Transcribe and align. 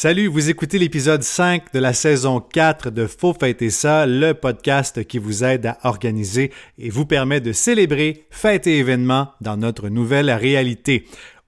Salut, 0.00 0.28
vous 0.28 0.48
écoutez 0.48 0.78
l'épisode 0.78 1.24
5 1.24 1.72
de 1.72 1.80
la 1.80 1.92
saison 1.92 2.38
4 2.38 2.90
de 2.90 3.08
Faux 3.08 3.34
Fêter 3.34 3.68
ça, 3.68 4.06
le 4.06 4.32
podcast 4.32 5.04
qui 5.04 5.18
vous 5.18 5.42
aide 5.42 5.66
à 5.66 5.78
organiser 5.82 6.52
et 6.78 6.88
vous 6.88 7.04
permet 7.04 7.40
de 7.40 7.52
célébrer 7.52 8.24
fêtes 8.30 8.68
et 8.68 8.78
événements 8.78 9.32
dans 9.40 9.56
notre 9.56 9.88
nouvelle 9.88 10.30
réalité. 10.30 11.04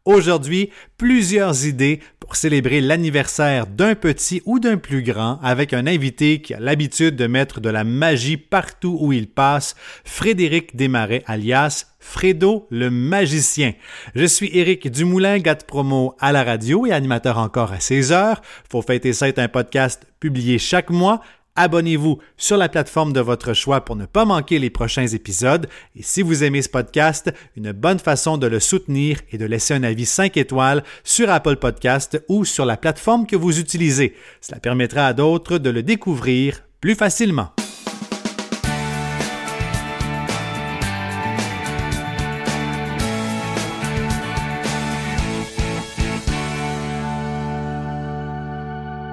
Aujourd'hui, 0.06 0.70
plusieurs 0.96 1.66
idées 1.66 2.00
pour 2.20 2.34
célébrer 2.34 2.80
l'anniversaire 2.80 3.66
d'un 3.66 3.94
petit 3.94 4.40
ou 4.46 4.58
d'un 4.58 4.78
plus 4.78 5.02
grand 5.02 5.38
avec 5.42 5.74
un 5.74 5.86
invité 5.86 6.40
qui 6.40 6.54
a 6.54 6.60
l'habitude 6.60 7.16
de 7.16 7.26
mettre 7.26 7.60
de 7.60 7.68
la 7.68 7.84
magie 7.84 8.38
partout 8.38 8.96
où 8.98 9.12
il 9.12 9.28
passe, 9.28 9.76
Frédéric 10.04 10.74
Desmarais 10.74 11.22
alias 11.26 11.86
Fredo 11.98 12.66
le 12.70 12.90
magicien. 12.90 13.74
Je 14.14 14.24
suis 14.24 14.50
Éric 14.56 14.90
Dumoulin, 14.90 15.38
gars 15.38 15.56
promo 15.56 16.14
à 16.18 16.32
la 16.32 16.44
radio 16.44 16.86
et 16.86 16.92
animateur 16.92 17.36
encore 17.36 17.72
à 17.72 17.80
16 17.80 18.12
heures. 18.12 18.40
Faut 18.70 18.80
fêter 18.80 19.12
ça 19.12 19.28
est 19.28 19.38
un 19.38 19.48
podcast 19.48 20.06
publié 20.18 20.58
chaque 20.58 20.88
mois 20.88 21.20
abonnez-vous 21.56 22.18
sur 22.36 22.56
la 22.56 22.68
plateforme 22.68 23.12
de 23.12 23.20
votre 23.20 23.52
choix 23.52 23.84
pour 23.84 23.96
ne 23.96 24.06
pas 24.06 24.24
manquer 24.24 24.58
les 24.58 24.70
prochains 24.70 25.06
épisodes. 25.06 25.68
Et 25.96 26.02
si 26.02 26.22
vous 26.22 26.44
aimez 26.44 26.62
ce 26.62 26.68
podcast, 26.68 27.32
une 27.56 27.72
bonne 27.72 27.98
façon 27.98 28.38
de 28.38 28.46
le 28.46 28.60
soutenir 28.60 29.20
est 29.32 29.38
de 29.38 29.46
laisser 29.46 29.74
un 29.74 29.82
avis 29.82 30.06
5 30.06 30.36
étoiles 30.36 30.82
sur 31.04 31.30
Apple 31.30 31.56
Podcast 31.56 32.22
ou 32.28 32.44
sur 32.44 32.64
la 32.64 32.76
plateforme 32.76 33.26
que 33.26 33.36
vous 33.36 33.58
utilisez. 33.58 34.14
Cela 34.40 34.60
permettra 34.60 35.06
à 35.06 35.12
d'autres 35.12 35.58
de 35.58 35.70
le 35.70 35.82
découvrir 35.82 36.62
plus 36.80 36.94
facilement. 36.94 37.52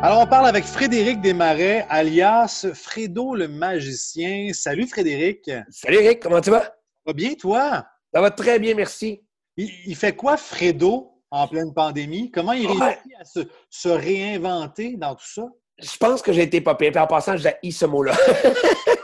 Alors, 0.08 0.22
on 0.22 0.26
parle 0.26 0.48
avec 0.48 0.64
Frédéric 0.64 1.20
Desmarais, 1.20 1.86
alias 1.90 2.66
Fredo 2.74 3.36
le 3.36 3.50
magicien. 3.50 4.54
Salut 4.54 4.88
Frédéric. 4.88 5.52
Salut 5.70 5.98
Eric, 5.98 6.22
comment 6.22 6.40
tu 6.40 6.50
vas? 6.50 6.74
Va 7.06 7.12
bien, 7.12 7.34
toi? 7.34 7.86
Ça 8.14 8.22
va 8.22 8.32
très 8.32 8.58
bien, 8.58 8.74
merci. 8.74 9.22
Il, 9.58 9.94
fait 9.98 10.16
quoi, 10.16 10.38
Fredo, 10.38 11.12
en 11.30 11.46
pleine 11.50 11.74
pandémie? 11.74 12.32
Comment 12.32 12.54
il 12.54 12.68
réussit 12.68 12.86
à 13.20 13.26
se, 13.70 13.90
réinventer 13.90 14.96
dans 14.96 15.14
tout 15.14 15.28
ça? 15.28 15.44
Je 15.78 15.98
pense 15.98 16.22
que 16.22 16.32
j'ai 16.32 16.44
été 16.44 16.62
pas 16.62 16.76
pire. 16.76 16.94
en 16.96 17.06
passant, 17.06 17.36
j'ai 17.36 17.58
ce 17.70 17.86
mot-là. 17.86 18.16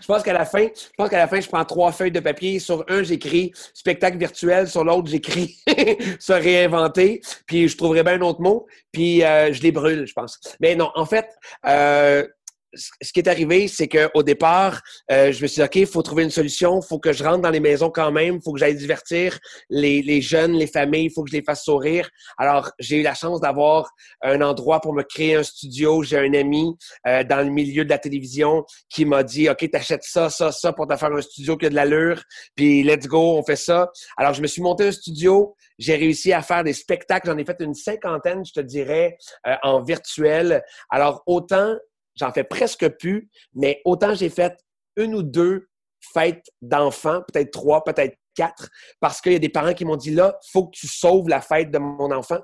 je 0.00 0.06
pense 0.06 0.22
qu'à 0.22 0.32
la 0.32 0.44
fin, 0.44 0.66
je 0.66 0.90
pense 0.96 1.08
qu'à 1.08 1.18
la 1.18 1.28
fin, 1.28 1.40
je 1.40 1.48
prends 1.48 1.64
trois 1.64 1.92
feuilles 1.92 2.12
de 2.12 2.20
papier. 2.20 2.58
Sur 2.58 2.84
un, 2.88 3.02
j'écris 3.02 3.52
spectacle 3.74 4.18
virtuel. 4.18 4.68
Sur 4.68 4.84
l'autre, 4.84 5.08
j'écris 5.08 5.58
se 6.18 6.32
réinventer. 6.32 7.20
Puis 7.46 7.68
je 7.68 7.76
trouverai 7.76 8.02
bien 8.02 8.14
un 8.14 8.22
autre 8.22 8.40
mot. 8.40 8.66
Puis 8.92 9.24
euh, 9.24 9.52
je 9.52 9.62
les 9.62 9.72
brûle, 9.72 10.06
je 10.06 10.12
pense. 10.12 10.40
Mais 10.60 10.74
non, 10.74 10.90
en 10.94 11.06
fait, 11.06 11.28
euh, 11.66 12.26
ce 12.74 13.12
qui 13.12 13.20
est 13.20 13.28
arrivé, 13.28 13.68
c'est 13.68 13.88
qu'au 13.88 14.22
départ, 14.22 14.80
euh, 15.10 15.32
je 15.32 15.42
me 15.42 15.46
suis 15.46 15.60
dit, 15.60 15.62
OK, 15.62 15.76
il 15.76 15.86
faut 15.86 16.02
trouver 16.02 16.24
une 16.24 16.30
solution, 16.30 16.80
il 16.80 16.86
faut 16.86 16.98
que 16.98 17.12
je 17.12 17.24
rentre 17.24 17.40
dans 17.40 17.50
les 17.50 17.60
maisons 17.60 17.90
quand 17.90 18.12
même, 18.12 18.36
il 18.36 18.42
faut 18.42 18.52
que 18.52 18.58
j'aille 18.58 18.76
divertir 18.76 19.38
les, 19.70 20.02
les, 20.02 20.20
jeunes, 20.20 20.52
les 20.52 20.66
familles, 20.66 21.06
il 21.06 21.10
faut 21.10 21.24
que 21.24 21.30
je 21.30 21.36
les 21.36 21.42
fasse 21.42 21.64
sourire. 21.64 22.08
Alors, 22.36 22.70
j'ai 22.78 22.98
eu 22.98 23.02
la 23.02 23.14
chance 23.14 23.40
d'avoir 23.40 23.90
un 24.22 24.40
endroit 24.42 24.80
pour 24.80 24.92
me 24.92 25.02
créer 25.02 25.36
un 25.36 25.42
studio. 25.42 26.02
J'ai 26.02 26.18
un 26.18 26.34
ami 26.34 26.74
euh, 27.06 27.24
dans 27.24 27.44
le 27.44 27.50
milieu 27.50 27.84
de 27.84 27.90
la 27.90 27.98
télévision 27.98 28.64
qui 28.88 29.04
m'a 29.04 29.22
dit, 29.22 29.48
OK, 29.48 29.70
t'achètes 29.70 30.04
ça, 30.04 30.30
ça, 30.30 30.52
ça 30.52 30.72
pour 30.72 30.86
te 30.86 30.96
faire 30.96 31.12
un 31.12 31.22
studio 31.22 31.56
qui 31.56 31.66
a 31.66 31.70
de 31.70 31.74
l'allure, 31.74 32.22
puis 32.54 32.82
let's 32.82 33.06
go, 33.06 33.38
on 33.38 33.42
fait 33.42 33.56
ça. 33.56 33.90
Alors, 34.16 34.34
je 34.34 34.42
me 34.42 34.46
suis 34.46 34.62
monté 34.62 34.88
un 34.88 34.92
studio, 34.92 35.54
j'ai 35.78 35.96
réussi 35.96 36.32
à 36.32 36.42
faire 36.42 36.64
des 36.64 36.72
spectacles, 36.72 37.28
j'en 37.28 37.38
ai 37.38 37.44
fait 37.44 37.56
une 37.60 37.74
cinquantaine, 37.74 38.44
je 38.44 38.52
te 38.52 38.60
dirais, 38.60 39.16
euh, 39.46 39.54
en 39.62 39.82
virtuel. 39.82 40.62
Alors, 40.90 41.22
autant 41.26 41.74
J'en 42.18 42.32
fais 42.32 42.44
presque 42.44 42.88
plus, 42.98 43.30
mais 43.54 43.80
autant 43.84 44.14
j'ai 44.14 44.30
fait 44.30 44.58
une 44.96 45.14
ou 45.14 45.22
deux 45.22 45.68
fêtes 46.12 46.46
d'enfants, 46.62 47.22
peut-être 47.32 47.50
trois, 47.50 47.84
peut-être 47.84 48.16
quatre, 48.34 48.68
parce 49.00 49.20
qu'il 49.20 49.32
y 49.32 49.36
a 49.36 49.40
des 49.40 49.48
parents 49.48 49.74
qui 49.74 49.84
m'ont 49.84 49.96
dit 49.96 50.12
là, 50.12 50.38
faut 50.52 50.66
que 50.66 50.78
tu 50.78 50.86
sauves 50.86 51.28
la 51.28 51.40
fête 51.40 51.72
de 51.72 51.78
mon 51.78 52.12
enfant. 52.12 52.38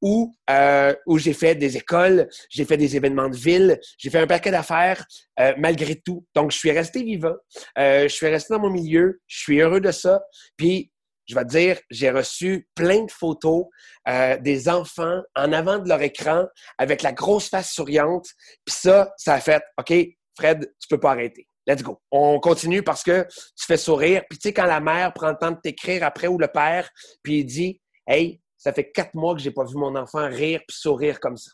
Ou 0.00 0.32
euh, 0.48 0.94
où 1.06 1.18
j'ai 1.18 1.32
fait 1.32 1.56
des 1.56 1.76
écoles, 1.76 2.28
j'ai 2.50 2.64
fait 2.64 2.76
des 2.76 2.94
événements 2.96 3.28
de 3.28 3.36
ville, 3.36 3.80
j'ai 3.98 4.10
fait 4.10 4.20
un 4.20 4.28
paquet 4.28 4.52
d'affaires 4.52 5.04
euh, 5.40 5.52
malgré 5.58 5.96
tout. 5.96 6.24
Donc, 6.36 6.52
je 6.52 6.56
suis 6.56 6.70
resté 6.70 7.02
vivant, 7.02 7.34
euh, 7.78 8.04
je 8.04 8.14
suis 8.14 8.28
resté 8.28 8.54
dans 8.54 8.60
mon 8.60 8.70
milieu, 8.70 9.20
je 9.26 9.40
suis 9.40 9.60
heureux 9.60 9.80
de 9.80 9.90
ça. 9.90 10.22
Puis, 10.56 10.89
je 11.30 11.34
vais 11.36 11.44
te 11.44 11.50
dire, 11.50 11.78
j'ai 11.90 12.10
reçu 12.10 12.68
plein 12.74 13.04
de 13.04 13.10
photos 13.10 13.66
euh, 14.08 14.36
des 14.38 14.68
enfants 14.68 15.20
en 15.36 15.52
avant 15.52 15.78
de 15.78 15.88
leur 15.88 16.02
écran 16.02 16.46
avec 16.76 17.02
la 17.02 17.12
grosse 17.12 17.48
face 17.48 17.70
souriante. 17.70 18.26
Puis 18.64 18.74
ça, 18.74 19.12
ça 19.16 19.34
a 19.34 19.40
fait, 19.40 19.62
OK, 19.78 19.94
Fred, 20.36 20.72
tu 20.80 20.88
peux 20.88 20.98
pas 20.98 21.12
arrêter. 21.12 21.46
Let's 21.68 21.84
go. 21.84 22.00
On 22.10 22.40
continue 22.40 22.82
parce 22.82 23.04
que 23.04 23.28
tu 23.56 23.64
fais 23.64 23.76
sourire. 23.76 24.24
Puis 24.28 24.40
tu 24.40 24.48
sais, 24.48 24.52
quand 24.52 24.66
la 24.66 24.80
mère 24.80 25.12
prend 25.12 25.30
le 25.30 25.36
temps 25.36 25.52
de 25.52 25.60
t'écrire 25.62 26.02
après 26.02 26.26
ou 26.26 26.36
le 26.36 26.48
père, 26.48 26.90
puis 27.22 27.40
il 27.40 27.44
dit, 27.44 27.80
Hey, 28.08 28.40
ça 28.56 28.72
fait 28.72 28.90
quatre 28.90 29.14
mois 29.14 29.36
que 29.36 29.40
j'ai 29.40 29.52
pas 29.52 29.64
vu 29.64 29.76
mon 29.76 29.94
enfant 29.94 30.26
rire 30.28 30.60
puis 30.66 30.76
sourire 30.76 31.20
comme 31.20 31.36
ça. 31.36 31.52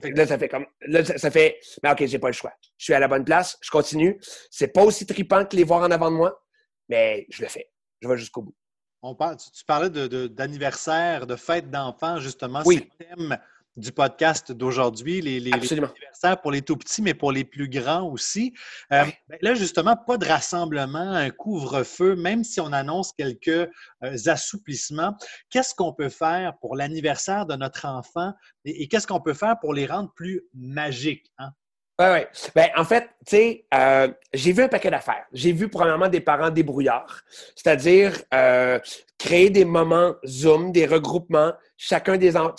Là, 0.00 0.26
ça 0.26 0.38
fait 0.38 0.48
comme. 0.48 0.66
Là, 0.82 1.04
ça 1.04 1.30
fait. 1.30 1.58
Mais 1.82 1.90
OK, 1.90 2.06
j'ai 2.06 2.18
pas 2.20 2.28
le 2.28 2.34
choix. 2.34 2.52
Je 2.76 2.84
suis 2.84 2.94
à 2.94 3.00
la 3.00 3.08
bonne 3.08 3.24
place, 3.24 3.56
je 3.60 3.70
continue. 3.70 4.20
C'est 4.50 4.68
pas 4.68 4.84
aussi 4.84 5.06
tripant 5.06 5.44
que 5.44 5.56
les 5.56 5.64
voir 5.64 5.82
en 5.82 5.90
avant 5.90 6.10
de 6.10 6.16
moi, 6.16 6.40
mais 6.88 7.26
je 7.30 7.42
le 7.42 7.48
fais 7.48 7.68
je 8.04 8.08
vais 8.08 8.18
jusqu'au 8.18 8.42
bout. 8.42 8.54
On 9.02 9.14
parle, 9.14 9.36
tu, 9.36 9.64
parlais 9.66 9.90
d'anniversaire, 9.90 11.26
de, 11.26 11.36
fête 11.36 11.70
d'enfants, 11.70 12.20
justement. 12.20 12.62
Oui. 12.64 12.88
C'est 12.98 13.10
le 13.10 13.16
thème 13.16 13.38
du 13.76 13.92
podcast 13.92 14.52
d'aujourd'hui, 14.52 15.20
les, 15.20 15.52
anniversaires 15.52 16.40
pour 16.40 16.52
les 16.52 16.62
tout 16.62 16.76
petits, 16.76 17.02
mais 17.02 17.14
pour 17.14 17.32
les 17.32 17.44
plus 17.44 17.68
grands 17.68 18.08
aussi. 18.08 18.54
Euh, 18.92 19.04
ben 19.28 19.38
là, 19.40 19.54
justement, 19.54 19.96
pas 19.96 20.16
de 20.16 20.26
rassemblement, 20.26 21.12
un 21.12 21.30
couvre-feu, 21.30 22.14
même 22.14 22.44
si 22.44 22.60
on 22.60 22.72
annonce 22.72 23.12
quelques 23.12 23.48
euh, 23.48 24.16
assouplissements. 24.26 25.16
Qu'est-ce 25.50 25.74
qu'on 25.74 25.92
peut 25.92 26.08
faire 26.08 26.56
pour 26.60 26.76
l'anniversaire 26.76 27.46
de 27.46 27.56
notre 27.56 27.86
enfant 27.86 28.32
et, 28.64 28.86
qu'est-ce 28.86 29.06
qu'on 29.06 29.20
peut 29.20 29.34
faire 29.34 29.58
pour 29.60 29.74
les 29.74 29.86
rendre 29.86 30.12
plus 30.14 30.42
magiques? 30.54 31.32
Hein? 31.38 31.50
Oui, 32.00 32.06
oui. 32.12 32.20
Ben, 32.56 32.70
en 32.76 32.84
fait, 32.84 33.02
tu 33.24 33.36
sais, 33.36 33.64
euh, 33.72 34.08
j'ai 34.32 34.52
vu 34.52 34.64
un 34.64 34.68
paquet 34.68 34.90
d'affaires. 34.90 35.26
J'ai 35.32 35.52
vu 35.52 35.68
probablement 35.68 36.08
des 36.08 36.20
parents 36.20 36.50
débrouillards, 36.50 37.20
c'est-à-dire 37.54 38.20
euh, 38.32 38.80
créer 39.16 39.48
des 39.48 39.64
moments 39.64 40.14
Zoom, 40.26 40.72
des 40.72 40.86
regroupements. 40.86 41.52
Chacun 41.76 42.16
des 42.16 42.36
enfants, 42.36 42.54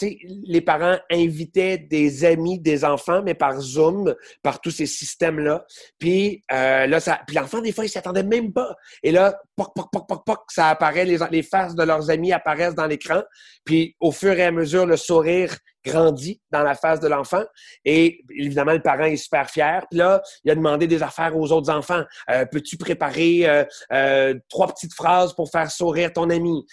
les 0.46 0.62
parents 0.62 0.98
invitaient 1.12 1.78
des 1.78 2.26
amis 2.26 2.60
des 2.60 2.84
enfants, 2.84 3.22
mais 3.24 3.34
par 3.34 3.60
Zoom, 3.60 4.14
par 4.44 4.60
tous 4.60 4.72
ces 4.72 4.86
systèmes-là. 4.86 5.66
Puis 6.00 6.44
euh, 6.52 6.88
là, 6.88 7.00
ça, 7.00 7.22
l'enfant, 7.34 7.62
des 7.62 7.72
fois, 7.72 7.86
il 7.86 7.90
s'attendait 7.90 8.24
même 8.24 8.52
pas. 8.52 8.76
Et 9.04 9.12
là, 9.12 9.40
poc, 9.56 9.70
poc, 9.76 9.88
poc, 9.92 10.08
poc, 10.08 10.26
poc, 10.26 10.40
ça 10.50 10.70
apparaît, 10.70 11.06
les, 11.06 11.18
les 11.32 11.44
faces 11.44 11.76
de 11.76 11.84
leurs 11.84 12.10
amis 12.10 12.34
apparaissent 12.34 12.76
dans 12.76 12.88
l'écran. 12.88 13.22
Puis 13.64 13.96
au 14.00 14.12
fur 14.12 14.34
et 14.34 14.44
à 14.44 14.52
mesure, 14.52 14.86
le 14.86 14.98
sourire 14.98 15.56
grandit 15.86 16.42
dans 16.52 16.64
la 16.64 16.74
face 16.74 17.00
de 17.00 17.08
l'enfant. 17.08 17.44
Et 17.86 18.24
évidemment, 18.36 18.74
le 18.74 18.82
parent 18.82 19.04
est 19.04 19.18
super 19.18 19.50
fier. 19.50 19.86
Puis 19.90 20.00
là, 20.00 20.22
il 20.44 20.52
a 20.52 20.56
demandé 20.56 20.88
des 20.88 21.04
affaires 21.04 21.38
aux 21.38 21.52
autres 21.52 21.72
enfants. 21.72 22.04
Euh, 22.30 22.46
peux-tu 22.46 22.78
préparer 22.78 23.48
euh, 23.48 23.64
euh, 23.94 24.34
trois 24.50 24.68
petites 24.68 24.94
phrases 24.94 25.34
pour 25.34 25.50
faire 25.52 25.70
sourire 25.70 26.12
ton 26.12 26.30
ami? 26.30 26.66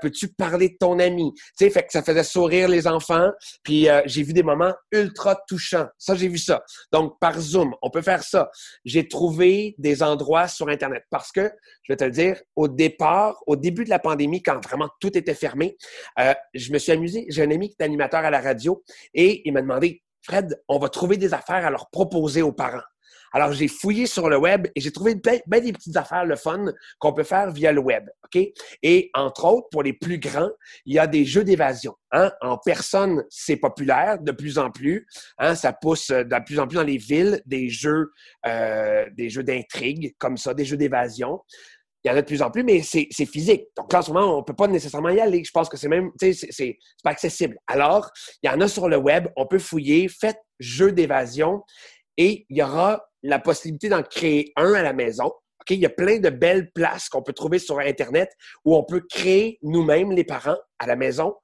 Peux-tu 0.00 0.28
parler 0.28 0.70
de 0.70 0.76
ton 0.78 0.98
ami? 0.98 1.32
Tu 1.34 1.64
sais, 1.64 1.70
fait 1.70 1.86
ça 1.92 2.02
faisait 2.02 2.24
sourire 2.24 2.68
les 2.68 2.86
enfants. 2.86 3.30
Puis 3.62 3.88
j'ai 4.06 4.22
vu 4.22 4.32
des 4.32 4.42
moments 4.42 4.72
ultra 4.92 5.36
touchants. 5.48 5.88
Ça, 5.98 6.14
j'ai 6.14 6.28
vu 6.28 6.38
ça. 6.38 6.62
Donc, 6.92 7.18
par 7.20 7.38
Zoom, 7.38 7.74
on 7.82 7.90
peut 7.90 8.02
faire 8.02 8.22
ça. 8.22 8.50
J'ai 8.84 9.08
trouvé 9.08 9.74
des 9.78 10.02
endroits 10.02 10.48
sur 10.48 10.68
Internet 10.68 11.04
parce 11.10 11.32
que, 11.32 11.50
je 11.82 11.92
vais 11.92 11.96
te 11.96 12.04
le 12.04 12.10
dire, 12.10 12.40
au 12.56 12.68
départ, 12.68 13.36
au 13.46 13.56
début 13.56 13.84
de 13.84 13.90
la 13.90 13.98
pandémie, 13.98 14.42
quand 14.42 14.60
vraiment 14.64 14.88
tout 15.00 15.16
était 15.16 15.34
fermé, 15.34 15.76
je 16.54 16.72
me 16.72 16.78
suis 16.78 16.92
amusé. 16.92 17.26
J'ai 17.28 17.42
un 17.42 17.50
ami 17.50 17.68
qui 17.68 17.76
est 17.78 17.84
animateur 17.84 18.24
à 18.24 18.30
la 18.30 18.40
radio 18.40 18.82
et 19.14 19.42
il 19.44 19.52
m'a 19.52 19.62
demandé, 19.62 20.02
Fred, 20.22 20.60
on 20.68 20.78
va 20.78 20.88
trouver 20.88 21.16
des 21.16 21.32
affaires 21.32 21.64
à 21.66 21.70
leur 21.70 21.88
proposer 21.90 22.42
aux 22.42 22.52
parents. 22.52 22.82
Alors, 23.32 23.52
j'ai 23.52 23.68
fouillé 23.68 24.06
sur 24.06 24.28
le 24.28 24.36
web 24.36 24.66
et 24.74 24.80
j'ai 24.80 24.92
trouvé 24.92 25.14
bien, 25.14 25.38
des 25.60 25.72
petites 25.72 25.96
affaires, 25.96 26.24
le 26.24 26.36
fun, 26.36 26.66
qu'on 26.98 27.12
peut 27.12 27.22
faire 27.22 27.50
via 27.50 27.72
le 27.72 27.80
web. 27.80 28.08
Et 28.82 29.10
entre 29.14 29.44
autres, 29.46 29.68
pour 29.70 29.82
les 29.82 29.92
plus 29.92 30.18
grands, 30.18 30.50
il 30.84 30.94
y 30.94 30.98
a 30.98 31.06
des 31.06 31.24
jeux 31.24 31.44
d'évasion. 31.44 31.94
Hein? 32.12 32.32
En 32.40 32.58
personne, 32.58 33.24
c'est 33.28 33.56
populaire 33.56 34.18
de 34.20 34.32
plus 34.32 34.58
en 34.58 34.70
plus. 34.70 35.06
Hein? 35.38 35.54
Ça 35.54 35.72
pousse 35.72 36.10
de 36.10 36.44
plus 36.44 36.58
en 36.58 36.66
plus 36.66 36.76
dans 36.76 36.82
les 36.82 36.98
villes 36.98 37.40
des 37.46 37.68
jeux, 37.68 38.10
euh, 38.46 39.06
des 39.16 39.30
jeux 39.30 39.42
d'intrigue 39.42 40.14
comme 40.18 40.36
ça, 40.36 40.54
des 40.54 40.64
jeux 40.64 40.76
d'évasion 40.76 41.40
il 42.04 42.08
y 42.08 42.10
en 42.10 42.16
a 42.16 42.22
de 42.22 42.26
plus 42.26 42.40
en 42.40 42.50
plus, 42.50 42.62
mais 42.62 42.82
c'est 42.82 43.26
physique. 43.26 43.64
Donc 43.76 43.92
là, 43.92 43.98
en 43.98 44.02
ce 44.02 44.10
moment, 44.10 44.34
on 44.34 44.38
ne 44.38 44.44
peut 44.44 44.54
pas 44.54 44.66
nécessairement 44.66 45.10
y 45.10 45.20
aller. 45.20 45.44
Je 45.44 45.50
pense 45.50 45.68
que 45.68 45.76
c'est 45.76 45.88
même, 45.88 46.10
tu 46.18 46.32
c'est 46.32 46.78
pas 47.04 47.10
accessible. 47.10 47.58
Alors, 47.66 48.10
il 48.42 48.50
y 48.50 48.50
en 48.50 48.60
a 48.60 48.68
sur 48.68 48.88
le 48.88 48.96
web, 48.96 49.28
on 49.36 49.46
peut 49.46 49.58
fouiller, 49.58 50.08
faites 50.08 50.38
jeu 50.58 50.92
d'évasion 50.92 51.62
et 52.16 52.46
il 52.48 52.56
y 52.56 52.62
aura 52.62 53.02
la 53.22 53.38
possibilité 53.38 53.88
d'en 53.88 54.02
créer 54.02 54.52
un 54.56 54.72
à 54.74 54.82
la 54.82 54.92
maison. 54.92 55.26
OK? 55.26 55.70
Il 55.70 55.80
y 55.80 55.86
a 55.86 55.90
plein 55.90 56.18
de 56.18 56.30
belles 56.30 56.70
places 56.72 57.08
qu'on 57.08 57.22
peut 57.22 57.32
trouver 57.32 57.58
sur 57.58 57.78
Internet 57.78 58.32
où 58.64 58.76
on 58.76 58.84
peut 58.84 59.02
créer 59.08 59.58
nous-mêmes, 59.62 60.12
les 60.12 60.24
parents, 60.24 60.58
à 60.78 60.86
la 60.86 60.96
maison, 60.96 61.34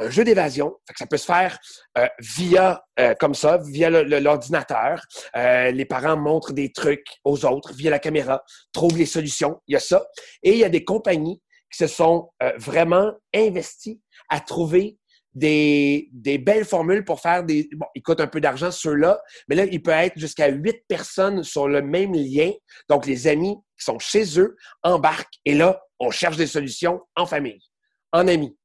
un 0.00 0.10
jeu 0.10 0.24
d'évasion. 0.24 0.74
Ça 0.98 1.06
peut 1.06 1.16
se 1.16 1.26
faire 1.26 1.58
euh, 1.98 2.06
via, 2.18 2.82
euh, 2.98 3.14
comme 3.14 3.34
ça, 3.34 3.58
via 3.58 3.90
l'ordinateur. 3.90 5.00
Euh, 5.36 5.70
les 5.70 5.84
parents 5.84 6.16
montrent 6.16 6.52
des 6.52 6.72
trucs 6.72 7.06
aux 7.24 7.44
autres 7.44 7.72
via 7.74 7.90
la 7.90 7.98
caméra, 7.98 8.42
trouvent 8.72 8.96
les 8.96 9.06
solutions. 9.06 9.60
Il 9.68 9.74
y 9.74 9.76
a 9.76 9.80
ça. 9.80 10.04
Et 10.42 10.52
il 10.52 10.58
y 10.58 10.64
a 10.64 10.68
des 10.68 10.84
compagnies 10.84 11.40
qui 11.70 11.78
se 11.78 11.86
sont 11.86 12.30
vraiment 12.56 13.12
investies 13.32 14.00
à 14.28 14.40
trouver 14.40 14.98
des, 15.34 16.08
belles 16.44 16.64
formules 16.64 17.04
pour 17.04 17.20
faire 17.20 17.44
des... 17.44 17.68
Bon, 17.72 17.86
ils 17.94 18.02
coûtent 18.02 18.20
un 18.20 18.26
peu 18.26 18.40
d'argent 18.40 18.70
ceux-là, 18.70 19.20
mais 19.48 19.56
là, 19.56 19.64
il 19.64 19.82
peut 19.82 19.90
être 19.90 20.18
jusqu'à 20.18 20.48
huit 20.48 20.84
personnes 20.88 21.42
sur 21.42 21.68
le 21.68 21.82
même 21.82 22.12
lien. 22.14 22.52
Donc, 22.88 23.06
les 23.06 23.26
amis 23.26 23.56
qui 23.78 23.84
sont 23.84 23.98
chez 23.98 24.38
eux 24.38 24.56
embarquent 24.82 25.38
et 25.44 25.54
là, 25.54 25.82
on 25.98 26.10
cherche 26.10 26.36
des 26.36 26.46
solutions 26.46 27.00
en 27.16 27.26
famille, 27.26 27.60
en 28.12 28.26
amis. 28.26 28.56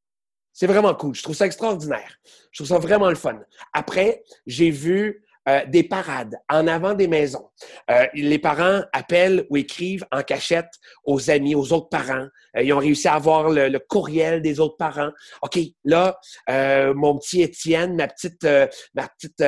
C'est 0.54 0.68
vraiment 0.68 0.96
cool. 0.96 1.14
Je 1.14 1.22
trouve 1.22 1.36
ça 1.36 1.46
extraordinaire. 1.46 2.16
Je 2.52 2.64
trouve 2.64 2.68
ça 2.68 2.80
vraiment 2.80 3.10
le 3.10 3.16
fun. 3.16 3.38
Après, 3.74 4.24
j'ai 4.48 4.70
vu 4.70 5.25
euh, 5.48 5.64
des 5.68 5.84
parades 5.84 6.36
en 6.50 6.66
avant 6.66 6.96
des 6.96 7.08
maisons. 7.08 7.48
Euh, 7.92 8.08
les 8.16 8.40
parents 8.40 8.82
appellent 8.94 9.46
ou 9.52 9.58
écrivent 9.58 10.06
en 10.12 10.24
cachette 10.24 10.72
aux 11.04 11.30
amis, 11.30 11.54
aux 11.54 11.72
autres 11.72 11.90
parents. 11.90 12.28
Euh, 12.58 12.64
ils 12.64 12.74
ont 12.74 12.80
réussi 12.80 13.08
à 13.08 13.14
avoir 13.14 13.50
le, 13.50 13.78
courriel 13.78 14.42
des 14.42 14.60
autres 14.60 14.78
parents. 14.78 15.12
OK, 15.44 15.60
là, 15.84 16.18
mon 16.96 17.20
petit 17.20 17.44
Étienne, 17.44 17.96
ma 17.96 18.08
petite, 18.08 18.44
ma 18.96 19.08
petite 19.08 19.42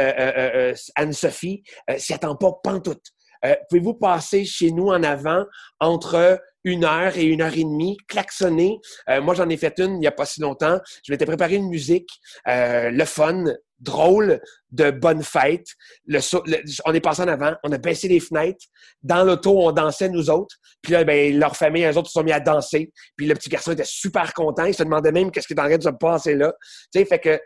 Anne-Sophie, 0.95 1.63
s'y 1.97 2.13
attend 2.13 2.35
pas 2.35 2.51
pantoute. 2.63 3.13
Pouvez-vous 3.69 3.93
passer 3.95 4.45
chez 4.45 4.71
nous 4.71 4.87
en 4.87 5.03
avant 5.03 5.45
entre 5.79 6.39
une 6.63 6.83
heure 6.83 7.17
et 7.17 7.23
une 7.23 7.41
heure 7.41 7.53
et 7.53 7.63
demie, 7.63 7.97
klaxonner? 8.07 8.79
Euh, 9.09 9.21
moi, 9.21 9.33
j'en 9.33 9.49
ai 9.49 9.57
fait 9.57 9.79
une 9.79 9.95
il 9.95 9.99
n'y 9.99 10.07
a 10.07 10.11
pas 10.11 10.25
si 10.25 10.41
longtemps. 10.41 10.79
Je 11.05 11.11
m'étais 11.11 11.25
préparé 11.25 11.55
une 11.55 11.69
musique, 11.69 12.09
euh, 12.47 12.89
le 12.89 13.05
fun, 13.05 13.45
drôle, 13.79 14.41
de 14.71 14.91
bonne 14.91 15.23
fête. 15.23 15.67
On 16.85 16.93
est 16.93 16.99
passé 16.99 17.21
en 17.21 17.27
avant, 17.27 17.53
on 17.63 17.71
a 17.71 17.77
baissé 17.77 18.07
les 18.07 18.19
fenêtres. 18.19 18.65
Dans 19.01 19.23
l'auto, 19.23 19.57
on 19.61 19.71
dansait 19.71 20.09
nous 20.09 20.29
autres. 20.29 20.55
Puis 20.81 20.93
là, 20.93 21.03
ben, 21.03 21.37
leur 21.37 21.55
famille, 21.55 21.85
eux 21.85 21.97
autres, 21.97 22.07
se 22.07 22.13
sont 22.13 22.23
mis 22.23 22.31
à 22.31 22.39
danser. 22.39 22.91
Puis 23.15 23.27
le 23.27 23.35
petit 23.35 23.49
garçon 23.49 23.71
était 23.71 23.85
super 23.85 24.33
content. 24.33 24.65
Il 24.65 24.73
se 24.73 24.83
demandait 24.83 25.11
même 25.11 25.31
qu'est-ce 25.31 25.47
qui 25.47 25.53
est 25.53 25.59
en 25.59 25.65
train 25.65 25.77
de 25.77 25.83
se 25.83 25.89
passer 25.89 26.35
là. 26.35 26.53
Tu 26.91 26.99
sais, 26.99 27.05
fait 27.05 27.19
que 27.19 27.39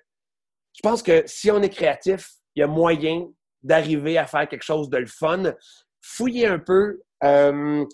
je 0.74 0.80
pense 0.82 1.04
que 1.04 1.24
si 1.26 1.52
on 1.52 1.62
est 1.62 1.70
créatif, 1.70 2.30
il 2.56 2.62
y 2.62 2.64
a 2.64 2.68
moyen 2.68 3.28
d'arriver 3.64 4.18
à 4.18 4.26
faire 4.26 4.48
quelque 4.48 4.64
chose 4.64 4.90
de 4.90 4.98
le 4.98 5.08
fun. 5.08 5.54
Fouiller 6.02 6.48
un 6.48 6.60
peu. 6.60 7.02
Euh, 7.24 7.86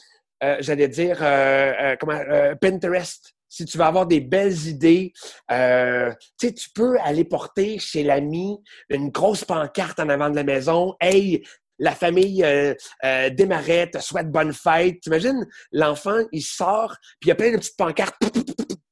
euh, 0.44 0.58
j'allais 0.60 0.88
dire, 0.88 1.18
euh, 1.22 1.74
euh, 1.82 1.96
comment, 2.00 2.20
Pinterest. 2.62 3.34
Si 3.50 3.66
tu 3.66 3.78
veux 3.78 3.86
avoir 3.86 4.06
des 4.06 4.20
belles 4.20 4.68
idées, 4.68 5.14
tu 5.50 6.70
peux 6.76 6.98
aller 7.00 7.24
porter 7.24 7.80
chez 7.80 8.04
l'ami 8.04 8.58
une 8.90 9.10
grosse 9.10 9.46
pancarte 9.46 10.00
en 10.00 10.10
avant 10.10 10.30
de 10.30 10.36
la 10.36 10.44
maison. 10.44 10.96
Hey, 11.00 11.44
la 11.80 11.94
famille 11.94 12.44
euh, 12.44 12.74
démarrait, 13.30 13.90
te 13.90 14.00
souhaite 14.00 14.30
bonne 14.30 14.54
fête. 14.54 15.00
T'imagines, 15.00 15.48
l'enfant, 15.72 16.20
il 16.32 16.42
sort, 16.42 16.96
puis 17.20 17.28
il 17.28 17.30
y 17.30 17.32
a 17.32 17.36
plein 17.36 17.52
de 17.52 17.58
petites 17.58 17.78
pancartes 17.78 18.16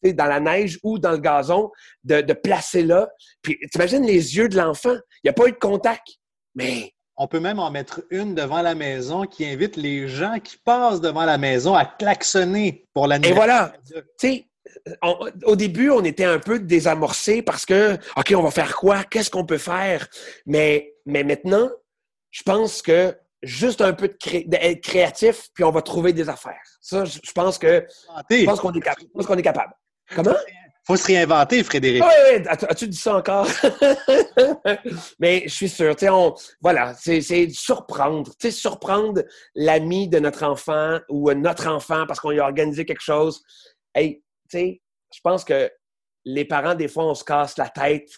dans 0.03 0.25
la 0.25 0.39
neige 0.39 0.79
ou 0.83 0.99
dans 0.99 1.11
le 1.11 1.17
gazon 1.17 1.71
de, 2.03 2.21
de 2.21 2.33
placer 2.33 2.83
là. 2.83 3.09
Puis 3.41 3.57
t'imagines 3.71 4.05
les 4.05 4.37
yeux 4.37 4.47
de 4.47 4.55
l'enfant. 4.55 4.93
Il 4.93 5.25
n'y 5.25 5.29
a 5.29 5.33
pas 5.33 5.47
eu 5.47 5.51
de 5.51 5.57
contact. 5.57 6.07
Mais 6.55 6.93
on 7.17 7.27
peut 7.27 7.39
même 7.39 7.59
en 7.59 7.71
mettre 7.71 8.03
une 8.09 8.35
devant 8.35 8.61
la 8.61 8.75
maison 8.75 9.25
qui 9.25 9.45
invite 9.45 9.77
les 9.77 10.07
gens 10.07 10.39
qui 10.39 10.57
passent 10.57 11.01
devant 11.01 11.25
la 11.25 11.37
maison 11.37 11.75
à 11.75 11.85
klaxonner 11.85 12.87
pour 12.93 13.07
la 13.07 13.17
Et 13.17 13.31
voilà. 13.31 13.73
Tu 13.87 14.03
sais, 14.17 14.47
au 15.45 15.55
début, 15.55 15.89
on 15.89 16.03
était 16.03 16.25
un 16.25 16.39
peu 16.39 16.59
désamorcé 16.59 17.41
parce 17.41 17.65
que, 17.65 17.97
OK, 18.17 18.33
on 18.35 18.41
va 18.41 18.51
faire 18.51 18.75
quoi? 18.75 19.03
Qu'est-ce 19.03 19.29
qu'on 19.29 19.45
peut 19.45 19.57
faire? 19.57 20.07
Mais, 20.45 20.95
mais 21.05 21.23
maintenant, 21.23 21.69
je 22.31 22.43
pense 22.43 22.81
que 22.81 23.15
juste 23.41 23.81
un 23.81 23.93
peu 23.93 24.09
d'être 24.45 24.81
créatif, 24.81 25.49
puis 25.53 25.63
on 25.63 25.71
va 25.71 25.81
trouver 25.81 26.11
des 26.11 26.27
affaires. 26.27 26.77
Ça, 26.81 27.05
je 27.05 27.31
pense 27.33 27.57
que 27.57 27.85
je 28.29 28.45
pense 28.45 28.59
qu'on 28.59 28.73
est, 28.73 29.39
est, 29.39 29.41
capable. 29.41 29.73
Comment? 30.13 30.35
Faut 30.85 30.95
se 30.95 31.07
réinventer, 31.07 31.63
Frédéric. 31.63 32.03
Oui, 32.03 32.37
oui. 32.37 32.43
As-tu 32.47 32.87
dit 32.87 32.97
ça 32.97 33.17
encore? 33.17 33.47
Mais 35.19 35.43
je 35.45 35.53
suis 35.53 35.69
sûr. 35.69 35.95
On, 36.03 36.35
voilà, 36.61 36.93
c'est 36.93 37.21
surprendre. 37.49 38.31
Tu 38.39 38.47
sais, 38.47 38.51
surprendre 38.51 39.23
l'ami 39.55 40.07
de 40.07 40.19
notre 40.19 40.43
enfant 40.43 40.99
ou 41.09 41.31
notre 41.33 41.67
enfant 41.67 42.05
parce 42.07 42.19
qu'on 42.19 42.29
lui 42.29 42.39
a 42.39 42.45
organisé 42.45 42.85
quelque 42.85 43.01
chose. 43.01 43.41
Hey, 43.95 44.23
tu 44.49 44.57
sais, 44.57 44.81
je 45.13 45.19
pense 45.23 45.43
que 45.43 45.71
les 46.25 46.45
parents, 46.45 46.75
des 46.75 46.87
fois, 46.87 47.05
on 47.05 47.15
se 47.15 47.23
casse 47.23 47.57
la 47.57 47.69
tête. 47.69 48.09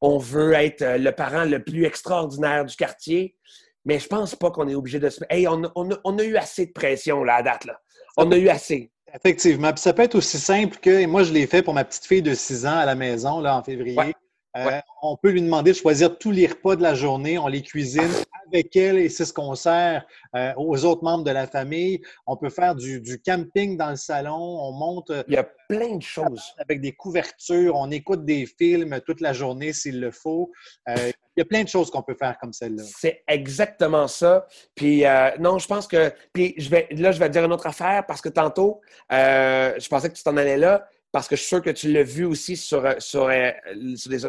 On 0.00 0.18
veut 0.18 0.52
être 0.52 0.84
le 0.98 1.10
parent 1.10 1.44
le 1.44 1.62
plus 1.62 1.84
extraordinaire 1.84 2.64
du 2.64 2.76
quartier. 2.76 3.36
Mais 3.84 3.98
je 3.98 4.06
pense 4.06 4.36
pas 4.36 4.52
qu'on 4.52 4.68
est 4.68 4.76
obligé 4.76 5.00
de 5.00 5.08
se... 5.08 5.24
Hey, 5.28 5.48
on, 5.48 5.62
on, 5.74 5.88
on, 6.04 6.18
a 6.18 6.22
eu 6.22 6.36
assez 6.36 6.66
de 6.66 6.72
pression, 6.72 7.24
là, 7.24 7.36
à 7.36 7.42
date, 7.42 7.64
là. 7.64 7.80
On 8.16 8.30
a 8.30 8.36
eu 8.36 8.48
assez. 8.48 8.91
Effectivement. 9.14 9.72
Puis 9.72 9.80
ça 9.80 9.92
peut 9.92 10.02
être 10.02 10.14
aussi 10.14 10.38
simple 10.38 10.78
que, 10.78 11.04
moi, 11.06 11.22
je 11.22 11.32
l'ai 11.32 11.46
fait 11.46 11.62
pour 11.62 11.74
ma 11.74 11.84
petite 11.84 12.06
fille 12.06 12.22
de 12.22 12.34
6 12.34 12.66
ans 12.66 12.78
à 12.78 12.86
la 12.86 12.94
maison, 12.94 13.40
là, 13.40 13.56
en 13.58 13.62
février. 13.62 14.14
Euh, 14.56 14.80
on 15.00 15.16
peut 15.16 15.30
lui 15.30 15.40
demander 15.40 15.72
de 15.72 15.76
choisir 15.76 16.18
tous 16.18 16.30
les 16.30 16.46
repas 16.46 16.76
de 16.76 16.82
la 16.82 16.94
journée. 16.94 17.38
On 17.38 17.48
les 17.48 17.62
cuisine 17.62 18.10
avec 18.46 18.76
elle 18.76 18.98
et 18.98 19.08
c'est 19.08 19.24
ce 19.24 19.32
qu'on 19.32 19.54
sert 19.54 20.04
euh, 20.36 20.52
aux 20.58 20.84
autres 20.84 21.02
membres 21.02 21.24
de 21.24 21.30
la 21.30 21.46
famille. 21.46 22.02
On 22.26 22.36
peut 22.36 22.50
faire 22.50 22.74
du, 22.74 23.02
camping 23.24 23.78
dans 23.78 23.90
le 23.90 23.96
salon. 23.96 24.36
On 24.36 24.72
monte. 24.72 25.10
Euh, 25.10 25.22
Il 25.28 25.34
y 25.34 25.38
a 25.38 25.48
plein 25.68 25.96
de 25.96 26.02
choses. 26.02 26.54
Avec 26.58 26.82
des 26.82 26.92
couvertures. 26.92 27.76
On 27.76 27.90
écoute 27.90 28.26
des 28.26 28.44
films 28.44 29.00
toute 29.06 29.22
la 29.22 29.32
journée 29.32 29.72
s'il 29.72 30.00
le 30.00 30.10
faut. 30.10 30.52
il 30.86 31.12
y 31.38 31.40
a 31.40 31.46
plein 31.46 31.62
de 31.62 31.68
choses 31.68 31.90
qu'on 31.90 32.02
peut 32.02 32.16
faire 32.18 32.36
comme 32.38 32.52
celle-là. 32.52 32.82
C'est 32.84 33.24
exactement 33.28 34.06
ça. 34.06 34.46
Puis 34.74 35.04
non, 35.38 35.58
je 35.58 35.66
pense 35.66 35.88
que. 35.88 36.12
Puis 36.34 36.54
je 36.58 36.68
vais, 36.68 36.88
là, 36.90 37.10
je 37.10 37.18
vais 37.18 37.30
dire 37.30 37.44
une 37.44 37.52
autre 37.52 37.66
affaire 37.66 38.04
parce 38.06 38.20
que 38.20 38.28
tantôt, 38.28 38.82
je 39.10 39.88
pensais 39.88 40.10
que 40.10 40.14
tu 40.14 40.22
t'en 40.22 40.36
allais 40.36 40.58
là 40.58 40.86
parce 41.12 41.28
que 41.28 41.36
je 41.36 41.42
suis 41.42 41.48
sûr 41.48 41.62
que 41.62 41.70
tu 41.70 41.92
l'as 41.92 42.02
vu 42.02 42.24
aussi 42.24 42.56
sur, 42.56 42.82
sur, 43.00 43.28
euh, 43.28 43.50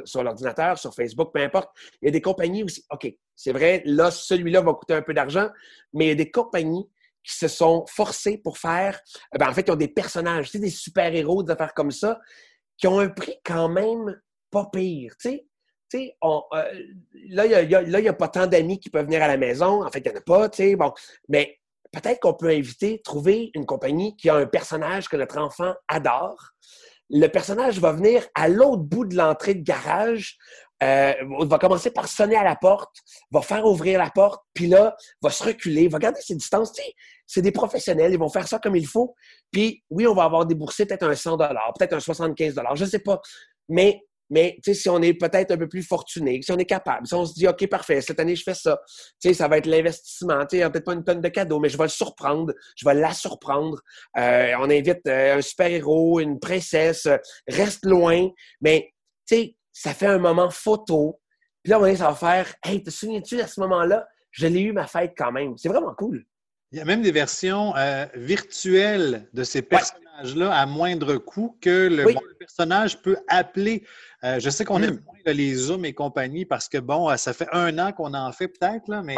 sur, 0.05 0.21
l'ordinateur, 0.21 0.77
sur 0.77 0.93
Facebook, 0.93 1.31
peu 1.33 1.41
importe. 1.41 1.69
Il 2.01 2.05
y 2.05 2.09
a 2.09 2.11
des 2.11 2.21
compagnies 2.21 2.63
aussi. 2.63 2.83
OK, 2.91 3.11
c'est 3.35 3.53
vrai, 3.53 3.81
là, 3.85 4.11
celui-là 4.11 4.61
va 4.61 4.73
coûter 4.73 4.93
un 4.93 5.01
peu 5.01 5.13
d'argent, 5.13 5.49
mais 5.93 6.05
il 6.05 6.09
y 6.09 6.11
a 6.11 6.15
des 6.15 6.29
compagnies 6.29 6.87
qui 7.23 7.35
se 7.37 7.47
sont 7.47 7.85
forcées 7.87 8.37
pour 8.37 8.57
faire. 8.57 8.99
Eh 9.33 9.37
ben, 9.37 9.49
en 9.49 9.53
fait, 9.53 9.65
ils 9.65 9.71
ont 9.71 9.77
des 9.77 9.87
personnages, 9.87 10.51
tu 10.51 10.57
sais, 10.57 10.59
des 10.59 10.69
super-héros, 10.69 11.41
des 11.43 11.53
affaires 11.53 11.73
comme 11.73 11.91
ça, 11.91 12.19
qui 12.77 12.85
ont 12.87 12.99
un 12.99 13.09
prix 13.09 13.37
quand 13.45 13.69
même 13.69 14.19
pas 14.51 14.69
pire. 14.71 15.15
Tu 15.17 15.41
sais, 15.87 16.17
on, 16.21 16.43
euh, 16.53 16.63
là, 17.29 17.45
il 17.45 18.01
n'y 18.01 18.07
a, 18.07 18.13
pas 18.13 18.27
tant 18.27 18.45
d'amis 18.45 18.79
qui 18.79 18.89
peuvent 18.89 19.05
venir 19.05 19.23
à 19.23 19.27
la 19.27 19.37
maison. 19.37 19.85
En 19.85 19.89
fait, 19.89 19.99
il 19.99 20.09
n'y 20.09 20.15
en 20.15 20.19
a 20.19 20.21
pas, 20.21 20.49
tu 20.49 20.57
sais, 20.57 20.75
bon. 20.75 20.91
Mais 21.29 21.59
peut-être 21.93 22.19
qu'on 22.19 22.33
peut 22.33 22.49
inviter, 22.49 23.01
trouver 23.03 23.51
une 23.53 23.65
compagnie 23.65 24.17
qui 24.17 24.29
a 24.29 24.35
un 24.35 24.45
personnage 24.45 25.07
que 25.07 25.15
notre 25.15 25.37
enfant 25.37 25.73
adore. 25.87 26.51
Le 27.09 27.27
personnage 27.27 27.79
va 27.79 27.91
venir 27.91 28.25
à 28.33 28.49
l'autre 28.49 28.81
bout 28.81 29.05
de 29.05 29.15
l'entrée 29.15 29.53
de 29.53 29.63
garage, 29.63 30.37
euh, 30.81 31.13
va 31.41 31.59
commencer 31.59 31.91
par 31.91 32.07
sonner 32.07 32.35
à 32.35 32.43
la 32.43 32.55
porte, 32.55 32.95
va 33.31 33.41
faire 33.41 33.65
ouvrir 33.65 33.99
la 33.99 34.09
porte, 34.09 34.41
puis 34.53 34.67
là, 34.67 34.95
va 35.21 35.29
se 35.29 35.43
reculer, 35.43 35.87
va 35.87 35.99
garder 35.99 36.19
ses 36.19 36.35
distances. 36.35 36.73
c'est 37.27 37.41
des 37.41 37.51
professionnels, 37.51 38.11
ils 38.11 38.19
vont 38.19 38.29
faire 38.29 38.47
ça 38.47 38.59
comme 38.59 38.75
il 38.75 38.87
faut. 38.87 39.15
Puis 39.51 39.83
oui, 39.91 40.07
on 40.07 40.15
va 40.15 40.23
avoir 40.23 40.45
déboursé 40.45 40.85
peut-être 40.85 41.03
un 41.03 41.15
100 41.15 41.37
peut-être 41.37 41.93
un 41.93 41.99
75 41.99 42.55
je 42.75 42.83
ne 42.83 42.89
sais 42.89 42.99
pas. 42.99 43.21
Mais 43.69 44.01
mais 44.29 44.57
si 44.63 44.89
on 44.89 45.01
est 45.01 45.13
peut-être 45.13 45.51
un 45.51 45.57
peu 45.57 45.67
plus 45.67 45.83
fortuné, 45.83 46.41
si 46.41 46.51
on 46.51 46.57
est 46.57 46.65
capable, 46.65 47.07
si 47.07 47.13
on 47.13 47.25
se 47.25 47.33
dit 47.33 47.47
OK, 47.47 47.67
parfait, 47.67 48.01
cette 48.01 48.19
année 48.19 48.35
je 48.35 48.43
fais 48.43 48.53
ça, 48.53 48.79
ça 49.33 49.47
va 49.47 49.57
être 49.57 49.65
l'investissement, 49.65 50.45
peut-être 50.45 50.85
pas 50.85 50.93
une 50.93 51.03
tonne 51.03 51.21
de 51.21 51.29
cadeaux, 51.29 51.59
mais 51.59 51.69
je 51.69 51.77
vais 51.77 51.83
le 51.83 51.89
surprendre, 51.89 52.53
je 52.75 52.85
vais 52.85 52.93
la 52.93 53.13
surprendre. 53.13 53.81
Euh, 54.17 54.53
on 54.59 54.69
invite 54.69 55.05
euh, 55.07 55.37
un 55.37 55.41
super-héros, 55.41 56.19
une 56.19 56.39
princesse, 56.39 57.05
euh, 57.05 57.17
reste 57.47 57.85
loin, 57.85 58.29
mais 58.61 58.93
ça 59.71 59.93
fait 59.93 60.07
un 60.07 60.19
moment 60.19 60.49
photo. 60.49 61.19
Puis 61.63 61.71
là, 61.71 61.79
on 61.79 61.95
ça 61.95 62.09
va 62.09 62.15
faire 62.15 62.53
Hey, 62.63 62.83
te 62.83 62.89
souviens-tu 62.89 63.41
à 63.41 63.47
ce 63.47 63.59
moment-là, 63.61 64.07
je 64.31 64.47
l'ai 64.47 64.61
eu 64.61 64.73
ma 64.73 64.87
fête 64.87 65.13
quand 65.17 65.31
même. 65.31 65.57
C'est 65.57 65.69
vraiment 65.69 65.93
cool. 65.95 66.25
Il 66.71 66.79
y 66.79 66.81
a 66.81 66.85
même 66.85 67.01
des 67.01 67.11
versions 67.11 67.73
virtuelles 68.15 69.29
de 69.33 69.43
ces 69.43 69.61
à 70.51 70.65
moindre 70.65 71.17
coût 71.17 71.57
que 71.61 71.87
le 71.87 72.05
personnage 72.39 73.01
peut 73.01 73.17
appeler 73.27 73.83
euh, 74.23 74.39
je 74.39 74.49
sais 74.49 74.63
qu'on 74.63 74.81
aime 74.81 74.95
hmm. 74.95 75.03
moins 75.05 75.33
les 75.33 75.53
Zooms 75.55 75.85
et 75.85 75.93
compagnie 75.93 76.45
parce 76.45 76.69
que, 76.69 76.77
bon, 76.77 77.09
euh, 77.09 77.17
ça 77.17 77.33
fait 77.33 77.47
un 77.51 77.77
an 77.77 77.91
qu'on 77.91 78.13
en 78.13 78.31
fait 78.31 78.47
peut-être, 78.47 78.87
là, 78.87 79.01
mais 79.03 79.15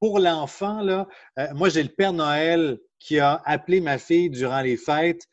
pour 0.00 0.18
l'enfant, 0.18 0.80
là, 0.80 1.06
euh, 1.38 1.46
moi, 1.52 1.68
j'ai 1.68 1.82
le 1.82 1.90
Père 1.90 2.14
Noël 2.14 2.78
qui 2.98 3.18
a 3.18 3.42
appelé 3.44 3.82
ma 3.82 3.98
fille 3.98 4.30
durant 4.30 4.62
les 4.62 4.78
fêtes 4.78 5.26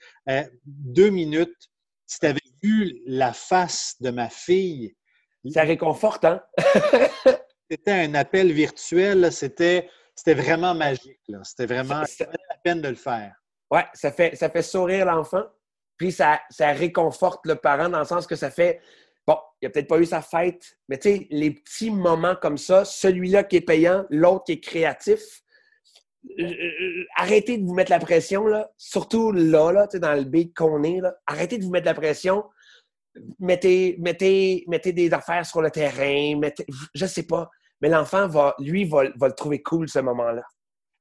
deux 0.65 1.09
minutes. 1.09 1.69
Si 2.05 2.19
tu 2.19 2.25
avais 2.25 2.39
vu 2.61 3.01
la 3.05 3.31
face 3.31 3.95
de 4.01 4.09
ma 4.09 4.29
fille. 4.29 4.93
Ça 5.53 5.63
réconforte, 5.63 6.25
hein? 6.25 6.41
c'était 7.71 7.91
un 7.91 8.13
appel 8.15 8.51
virtuel, 8.51 9.31
c'était 9.31 9.89
vraiment 10.25 10.75
magique. 10.75 11.21
C'était 11.43 11.65
vraiment 11.65 12.01
la 12.01 12.57
peine 12.63 12.81
de 12.81 12.89
le 12.89 12.95
faire. 12.95 13.35
Oui, 13.71 13.81
ça 13.93 14.11
fait, 14.11 14.61
sourire 14.61 15.05
l'enfant. 15.05 15.43
Puis 15.97 16.11
ça, 16.11 16.39
ça 16.49 16.71
réconforte 16.71 17.45
le 17.45 17.55
parent 17.55 17.89
dans 17.89 17.99
le 17.99 18.05
sens 18.05 18.27
que 18.27 18.35
ça 18.35 18.51
fait 18.51 18.79
il 19.61 19.65
n'a 19.65 19.69
peut-être 19.71 19.87
pas 19.87 19.99
eu 19.99 20.05
sa 20.05 20.21
fête, 20.21 20.77
mais 20.87 20.97
tu 20.97 21.09
sais, 21.09 21.27
les 21.31 21.51
petits 21.51 21.89
moments 21.89 22.35
comme 22.35 22.57
ça, 22.57 22.85
celui-là 22.85 23.43
qui 23.43 23.57
est 23.57 23.61
payant, 23.61 24.05
l'autre 24.09 24.45
qui 24.45 24.53
est 24.53 24.59
créatif, 24.59 25.41
euh, 26.39 26.43
euh, 26.43 27.05
arrêtez 27.15 27.57
de 27.57 27.65
vous 27.65 27.73
mettre 27.73 27.91
la 27.91 27.99
pression, 27.99 28.45
là. 28.45 28.69
surtout 28.77 29.31
là, 29.31 29.71
là 29.71 29.87
dans 29.87 30.13
le 30.13 30.23
beat 30.23 30.55
qu'on 30.55 30.83
est. 30.83 30.99
Là. 30.99 31.15
Arrêtez 31.25 31.57
de 31.57 31.63
vous 31.63 31.71
mettre 31.71 31.85
la 31.85 31.93
pression. 31.93 32.43
Mettez, 33.39 33.95
mettez, 33.99 34.63
mettez 34.67 34.91
des 34.91 35.11
affaires 35.13 35.45
sur 35.45 35.61
le 35.61 35.71
terrain. 35.71 36.37
Mettez, 36.37 36.65
je 36.93 37.05
sais 37.05 37.23
pas. 37.23 37.49
Mais 37.81 37.89
l'enfant, 37.89 38.27
va, 38.27 38.55
lui, 38.59 38.85
va, 38.85 39.03
va 39.15 39.27
le 39.27 39.33
trouver 39.33 39.61
cool 39.63 39.87
ce 39.87 39.99
moment-là. 39.99 40.43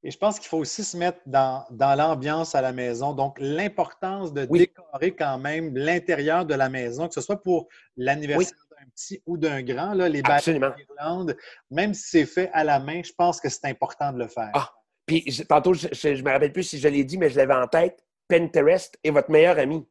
Et 0.02 0.10
je 0.10 0.18
pense 0.18 0.38
qu'il 0.38 0.48
faut 0.48 0.58
aussi 0.58 0.84
se 0.84 0.96
mettre 0.96 1.18
dans, 1.26 1.64
l'ambiance 1.70 2.54
à 2.54 2.60
la 2.60 2.72
maison. 2.72 3.12
Donc, 3.12 3.38
l'importance 3.40 4.32
de 4.32 4.44
décorer 4.44 5.14
quand 5.16 5.38
même 5.38 5.76
l'intérieur 5.76 6.44
de 6.46 6.54
la 6.54 6.68
maison, 6.68 7.08
que 7.08 7.14
ce 7.14 7.20
soit 7.20 7.42
pour 7.42 7.68
l'anniversaire 7.96 8.56
d'un 8.70 8.86
petit 8.94 9.22
ou 9.26 9.36
d'un 9.36 9.62
grand, 9.62 9.94
là, 9.94 10.08
les 10.08 10.22
d'Irlande, 10.22 11.36
même 11.70 11.94
si 11.94 12.08
c'est 12.08 12.26
fait 12.26 12.50
à 12.52 12.62
la 12.62 12.78
main, 12.78 13.02
je 13.04 13.12
pense 13.12 13.40
que 13.40 13.48
c'est 13.48 13.64
important 13.64 14.12
de 14.12 14.18
le 14.18 14.28
faire. 14.28 14.50
Ah, 14.54 14.72
puis 15.06 15.24
tantôt, 15.48 15.72
je 15.72 15.86
ne 16.08 16.22
me 16.22 16.30
rappelle 16.30 16.52
plus 16.52 16.64
si 16.64 16.78
je 16.78 16.88
l'ai 16.88 17.04
dit, 17.04 17.16
mais 17.16 17.30
je 17.30 17.36
l'avais 17.36 17.54
en 17.54 17.66
tête. 17.66 18.04
Pinterest 18.28 18.98
est 19.02 19.10
votre 19.10 19.30
meilleur 19.30 19.58
ami. 19.58 19.86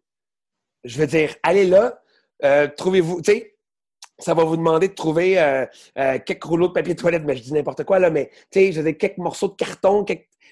Je 0.83 0.99
veux 0.99 1.07
dire, 1.07 1.35
allez 1.41 1.65
là, 1.65 2.01
euh, 2.43 2.67
trouvez-vous, 2.67 3.21
tu 3.21 3.31
sais, 3.31 3.54
ça 4.17 4.33
va 4.33 4.43
vous 4.43 4.57
demander 4.57 4.87
de 4.87 4.93
trouver 4.93 5.39
euh, 5.39 5.65
euh, 5.97 6.19
quelques 6.25 6.43
rouleaux 6.43 6.67
de 6.67 6.73
papier 6.73 6.95
toilette, 6.95 7.23
mais 7.25 7.35
je 7.35 7.43
dis 7.43 7.53
n'importe 7.53 7.83
quoi, 7.83 7.99
là, 7.99 8.09
mais 8.09 8.29
tu 8.51 8.59
sais, 8.59 8.71
je 8.71 8.81
veux 8.81 8.91
dire, 8.91 8.97
quelques 8.97 9.17
morceaux 9.17 9.49
de 9.49 9.55
carton, 9.55 10.05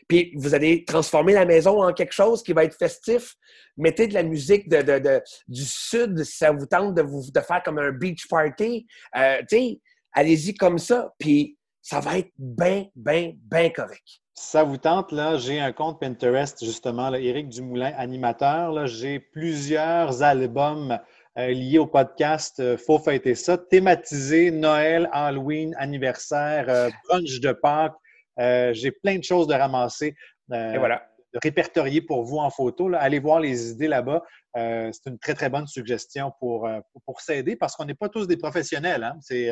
puis 0.07 0.33
vous 0.35 0.53
allez 0.53 0.83
transformer 0.85 1.33
la 1.33 1.45
maison 1.45 1.83
en 1.83 1.93
quelque 1.93 2.13
chose 2.13 2.43
qui 2.43 2.53
va 2.53 2.65
être 2.65 2.77
festif. 2.77 3.35
Mettez 3.77 4.07
de 4.07 4.13
la 4.13 4.23
musique 4.23 4.67
de, 4.69 4.81
de, 4.81 5.21
du 5.47 5.63
sud 5.63 6.23
si 6.23 6.37
ça 6.37 6.51
vous 6.51 6.65
tente 6.65 6.93
de, 6.93 7.01
vous, 7.01 7.23
de 7.31 7.39
faire 7.39 7.63
comme 7.63 7.79
un 7.79 7.91
beach 7.91 8.27
party. 8.27 8.85
Euh, 9.15 9.37
tu 9.49 9.57
sais, 9.57 9.79
allez-y 10.11 10.53
comme 10.55 10.77
ça, 10.77 11.13
puis 11.17 11.57
ça 11.81 11.99
va 11.99 12.17
être 12.17 12.31
bien, 12.37 12.87
bien, 12.95 13.33
bien 13.35 13.69
correct. 13.69 14.21
Ça 14.35 14.63
vous 14.63 14.77
tente, 14.77 15.11
là, 15.11 15.37
j'ai 15.37 15.59
un 15.59 15.71
compte 15.71 15.99
Pinterest, 15.99 16.65
justement, 16.65 17.09
là, 17.09 17.19
Éric 17.19 17.49
Dumoulin, 17.49 17.93
animateur. 17.95 18.71
Là, 18.71 18.87
j'ai 18.87 19.19
plusieurs 19.19 20.23
albums 20.23 20.97
euh, 21.39 21.47
lié 21.47 21.79
au 21.79 21.87
podcast 21.87 22.59
euh, 22.59 22.77
Faut 22.77 22.99
fêter 22.99 23.33
ça, 23.33 23.57
thématisé 23.57 24.51
Noël, 24.51 25.09
Halloween, 25.11 25.73
anniversaire, 25.79 26.65
euh, 26.69 26.89
brunch 27.07 27.39
de 27.39 27.51
Pâques. 27.51 27.95
J'ai 28.37 28.91
plein 28.91 29.17
de 29.17 29.23
choses 29.23 29.47
de 29.47 29.53
ramasser. 29.53 30.15
Et 30.51 30.77
voilà. 30.77 31.07
De 31.33 31.39
répertorier 31.41 32.01
pour 32.01 32.23
vous 32.23 32.37
en 32.37 32.51
photo. 32.51 32.91
Allez 32.93 33.17
voir 33.17 33.39
les 33.39 33.71
idées 33.71 33.87
là-bas. 33.87 34.21
c'est 34.55 35.07
une 35.07 35.17
très, 35.17 35.33
très 35.33 35.49
bonne 35.49 35.65
suggestion 35.65 36.31
pour, 36.39 36.69
pour, 37.05 37.21
s'aider 37.21 37.55
parce 37.55 37.75
qu'on 37.75 37.85
n'est 37.85 37.95
pas 37.95 38.09
tous 38.09 38.27
des 38.27 38.37
professionnels. 38.37 39.03
Hein? 39.03 39.17
C'est, 39.21 39.49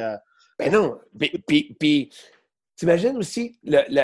ben 0.59 0.71
non. 0.71 0.99
Puis, 1.47 1.75
puis, 1.79 2.11
T'imagines 2.81 3.15
aussi 3.17 3.59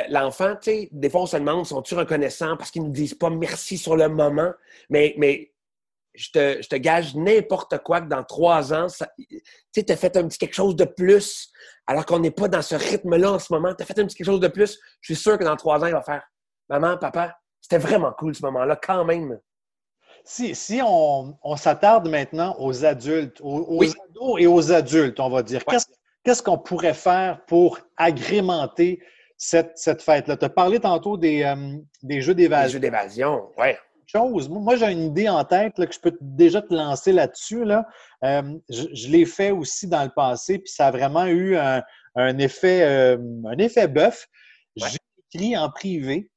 l'enfant, 0.09 0.55
tu 0.55 0.69
sais, 0.69 0.89
des 0.91 1.09
fois 1.09 1.21
on 1.21 1.25
se 1.25 1.35
demande, 1.35 1.65
sont-ils 1.65 1.97
reconnaissants 1.97 2.55
parce 2.57 2.69
qu'ils 2.69 2.83
ne 2.83 2.91
disent 2.91 3.15
pas 3.15 3.31
merci 3.31 3.75
sur 3.75 3.95
le 3.95 4.07
moment, 4.07 4.51
mais, 4.91 5.15
mais 5.17 5.51
je 6.17 6.31
te, 6.31 6.75
gage 6.75 7.15
n'importe 7.15 7.77
quoi 7.79 8.01
que 8.01 8.07
dans 8.07 8.23
trois 8.23 8.73
ans, 8.73 8.87
tu 9.73 9.85
as 9.87 9.95
fait 9.95 10.17
un 10.17 10.27
petit 10.27 10.39
quelque 10.39 10.55
chose 10.55 10.75
de 10.75 10.85
plus, 10.85 11.51
alors 11.85 12.05
qu'on 12.05 12.19
n'est 12.19 12.31
pas 12.31 12.47
dans 12.47 12.61
ce 12.61 12.75
rythme-là 12.75 13.33
en 13.33 13.39
ce 13.39 13.53
moment. 13.53 13.73
Tu 13.75 13.83
as 13.83 13.85
fait 13.85 13.99
un 13.99 14.05
petit 14.05 14.15
quelque 14.15 14.25
chose 14.25 14.39
de 14.39 14.47
plus. 14.47 14.79
Je 14.99 15.13
suis 15.13 15.21
sûr 15.21 15.37
que 15.37 15.43
dans 15.43 15.55
trois 15.55 15.81
ans, 15.83 15.85
il 15.85 15.93
va 15.93 16.01
faire 16.01 16.23
Maman, 16.69 16.97
papa, 16.97 17.37
c'était 17.61 17.77
vraiment 17.77 18.11
cool 18.17 18.35
ce 18.35 18.41
moment-là, 18.45 18.75
quand 18.75 19.05
même. 19.05 19.39
Si, 20.25 20.53
si 20.55 20.81
on, 20.83 21.37
s'attarde 21.55 22.09
maintenant 22.09 22.57
aux 22.59 22.83
adultes, 22.83 23.39
aux, 23.41 23.83
ados 23.83 24.39
et 24.39 24.47
aux 24.47 24.71
adultes, 24.73 25.19
on 25.21 25.29
va 25.29 25.43
dire, 25.43 25.63
qu'est-ce 26.23 26.43
qu'on 26.43 26.57
pourrait 26.57 26.93
faire 26.93 27.45
pour 27.45 27.79
agrémenter 27.95 29.01
cette, 29.37 30.01
fête-là? 30.01 30.35
Tu 30.35 30.43
as 30.43 30.49
parlé 30.49 30.79
tantôt 30.79 31.15
des, 31.15 31.43
euh, 31.43 31.77
des 32.03 32.19
jeux 32.21 32.35
d'évasion. 32.35 32.65
Des 32.65 32.73
jeux 32.73 32.79
d'évasion, 32.79 33.49
oui 33.57 33.69
chose. 34.07 34.49
Moi, 34.49 34.75
j'ai 34.75 34.91
une 34.91 35.03
idée 35.03 35.29
en 35.29 35.43
tête 35.43 35.75
que 35.75 35.91
je 35.91 35.99
peux 35.99 36.17
déjà 36.21 36.61
te 36.61 36.73
lancer 36.73 37.11
là-dessus. 37.11 37.65
Là. 37.65 37.87
Euh, 38.23 38.57
je, 38.69 39.09
l'ai 39.09 39.25
fait 39.25 39.51
aussi 39.51 39.87
dans 39.87 40.03
le 40.03 40.09
passé, 40.09 40.59
puis 40.59 40.71
ça 40.71 40.87
a 40.87 40.91
vraiment 40.91 41.25
eu 41.25 41.57
un, 41.57 41.83
effet, 42.39 42.83
euh, 42.83 43.17
un 43.45 43.57
effet 43.57 43.87
bœuf. 43.87 44.27
J'ai 44.75 44.97
écrit 45.33 45.57
en 45.57 45.69
privé 45.69 46.29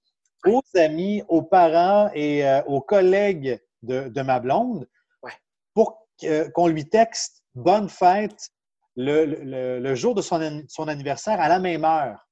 aux 0.46 0.62
amis, 0.74 1.22
aux 1.28 1.42
parents 1.42 2.10
et 2.14 2.46
euh, 2.46 2.62
aux 2.64 2.80
collègues 2.80 3.60
de, 3.82 4.22
ma 4.22 4.40
blonde 4.40 4.88
pour 5.74 6.06
qu'on 6.54 6.66
lui 6.66 6.88
texte 6.88 7.42
bonne 7.54 7.88
fête 7.88 8.50
le, 8.96 9.94
jour 9.94 10.14
de 10.14 10.22
son, 10.22 10.64
son, 10.68 10.88
anniversaire 10.88 11.40
à 11.40 11.48
la 11.48 11.58
même 11.58 11.84
heure. 11.84 12.26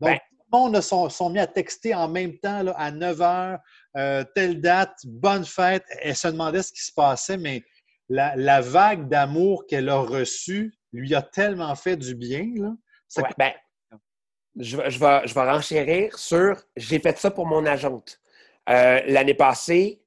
Donc, 0.00 0.18
le 0.32 0.37
monde 0.52 0.80
sont, 0.80 1.08
sont 1.08 1.30
mis 1.30 1.38
à 1.38 1.46
texter 1.46 1.94
en 1.94 2.08
même 2.08 2.38
temps 2.38 2.62
à 2.76 2.90
9 2.90 3.20
heures 3.22 3.58
euh, 3.96 4.24
telle 4.34 4.60
date, 4.60 4.98
bonne 5.04 5.44
fête. 5.44 5.84
Elle 6.02 6.16
se 6.16 6.28
demandait 6.28 6.62
ce 6.62 6.72
qui 6.72 6.82
se 6.82 6.92
passait, 6.92 7.36
mais 7.36 7.64
la, 8.08 8.60
vague 8.60 9.08
d'amour 9.08 9.66
qu'elle 9.66 9.88
a 9.88 9.98
reçue 9.98 10.74
lui 10.92 11.14
a 11.14 11.22
tellement 11.22 11.74
fait 11.74 11.96
du 11.96 12.14
bien. 12.14 12.46
Ben, 13.36 13.52
je, 14.56 14.76
vais, 14.76 14.90
je, 14.90 14.98
vais, 15.34 15.50
renchérir 15.50 16.18
sur 16.18 16.56
j'ai 16.76 16.98
fait 16.98 17.18
ça 17.18 17.30
pour 17.30 17.46
mon 17.46 17.64
agente. 17.66 18.20
Euh, 18.68 19.00
l'année 19.06 19.34
passée, 19.34 20.02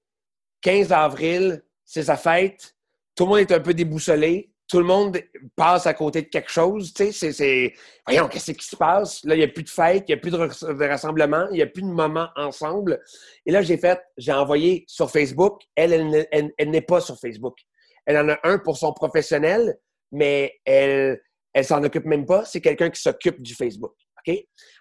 15 0.61 0.91
avril, 0.91 1.63
c'est 1.83 2.03
sa 2.03 2.17
fête. 2.17 2.75
Tout 3.15 3.25
le 3.25 3.29
monde 3.29 3.39
est 3.39 3.51
un 3.51 3.59
peu 3.59 3.73
déboussolé 3.73 4.50
tout 4.71 4.79
le 4.79 4.85
monde 4.85 5.19
passe 5.57 5.85
à 5.85 5.93
côté 5.93 6.21
de 6.21 6.27
quelque 6.27 6.49
chose. 6.49 6.93
Tu 6.93 7.11
sais, 7.11 7.33
c'est, 7.33 7.73
voyons, 8.07 8.29
qu'est-ce 8.29 8.53
qui 8.53 8.65
se 8.65 8.77
passe? 8.77 9.21
Là, 9.25 9.35
il 9.35 9.39
n'y 9.39 9.43
a 9.43 9.49
plus 9.49 9.63
de 9.63 9.69
fête, 9.69 10.05
il 10.07 10.13
n'y 10.13 10.17
a 10.17 10.17
plus 10.17 10.31
de, 10.31 10.87
rassemblement, 10.87 11.45
il 11.51 11.55
n'y 11.55 11.61
a 11.61 11.67
plus 11.67 11.81
de 11.81 11.87
moment 11.87 12.29
ensemble. 12.37 13.01
Et 13.45 13.51
là, 13.51 13.61
j'ai 13.63 13.75
fait, 13.75 13.99
j'ai 14.15 14.31
envoyé 14.31 14.85
sur 14.87 15.11
Facebook. 15.11 15.61
Elle, 15.75 16.25
elle, 16.31 16.69
n'est 16.69 16.81
pas 16.81 17.01
sur 17.01 17.19
Facebook. 17.19 17.57
Elle 18.05 18.17
en 18.17 18.29
a 18.29 18.39
un 18.45 18.59
pour 18.59 18.77
son 18.77 18.93
professionnel, 18.93 19.77
mais 20.13 20.53
elle, 20.63 21.21
elle 21.51 21.65
s'en 21.65 21.83
occupe 21.83 22.05
même 22.05 22.25
pas. 22.25 22.45
C'est 22.45 22.61
quelqu'un 22.61 22.89
qui 22.89 23.01
s'occupe 23.01 23.41
du 23.41 23.53
Facebook. 23.53 23.93
OK? 24.25 24.33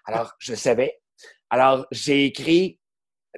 Alors, 0.05 0.31
je 0.39 0.55
savais. 0.55 1.01
Alors, 1.49 1.85
j'ai 1.91 2.27
écrit 2.27 2.79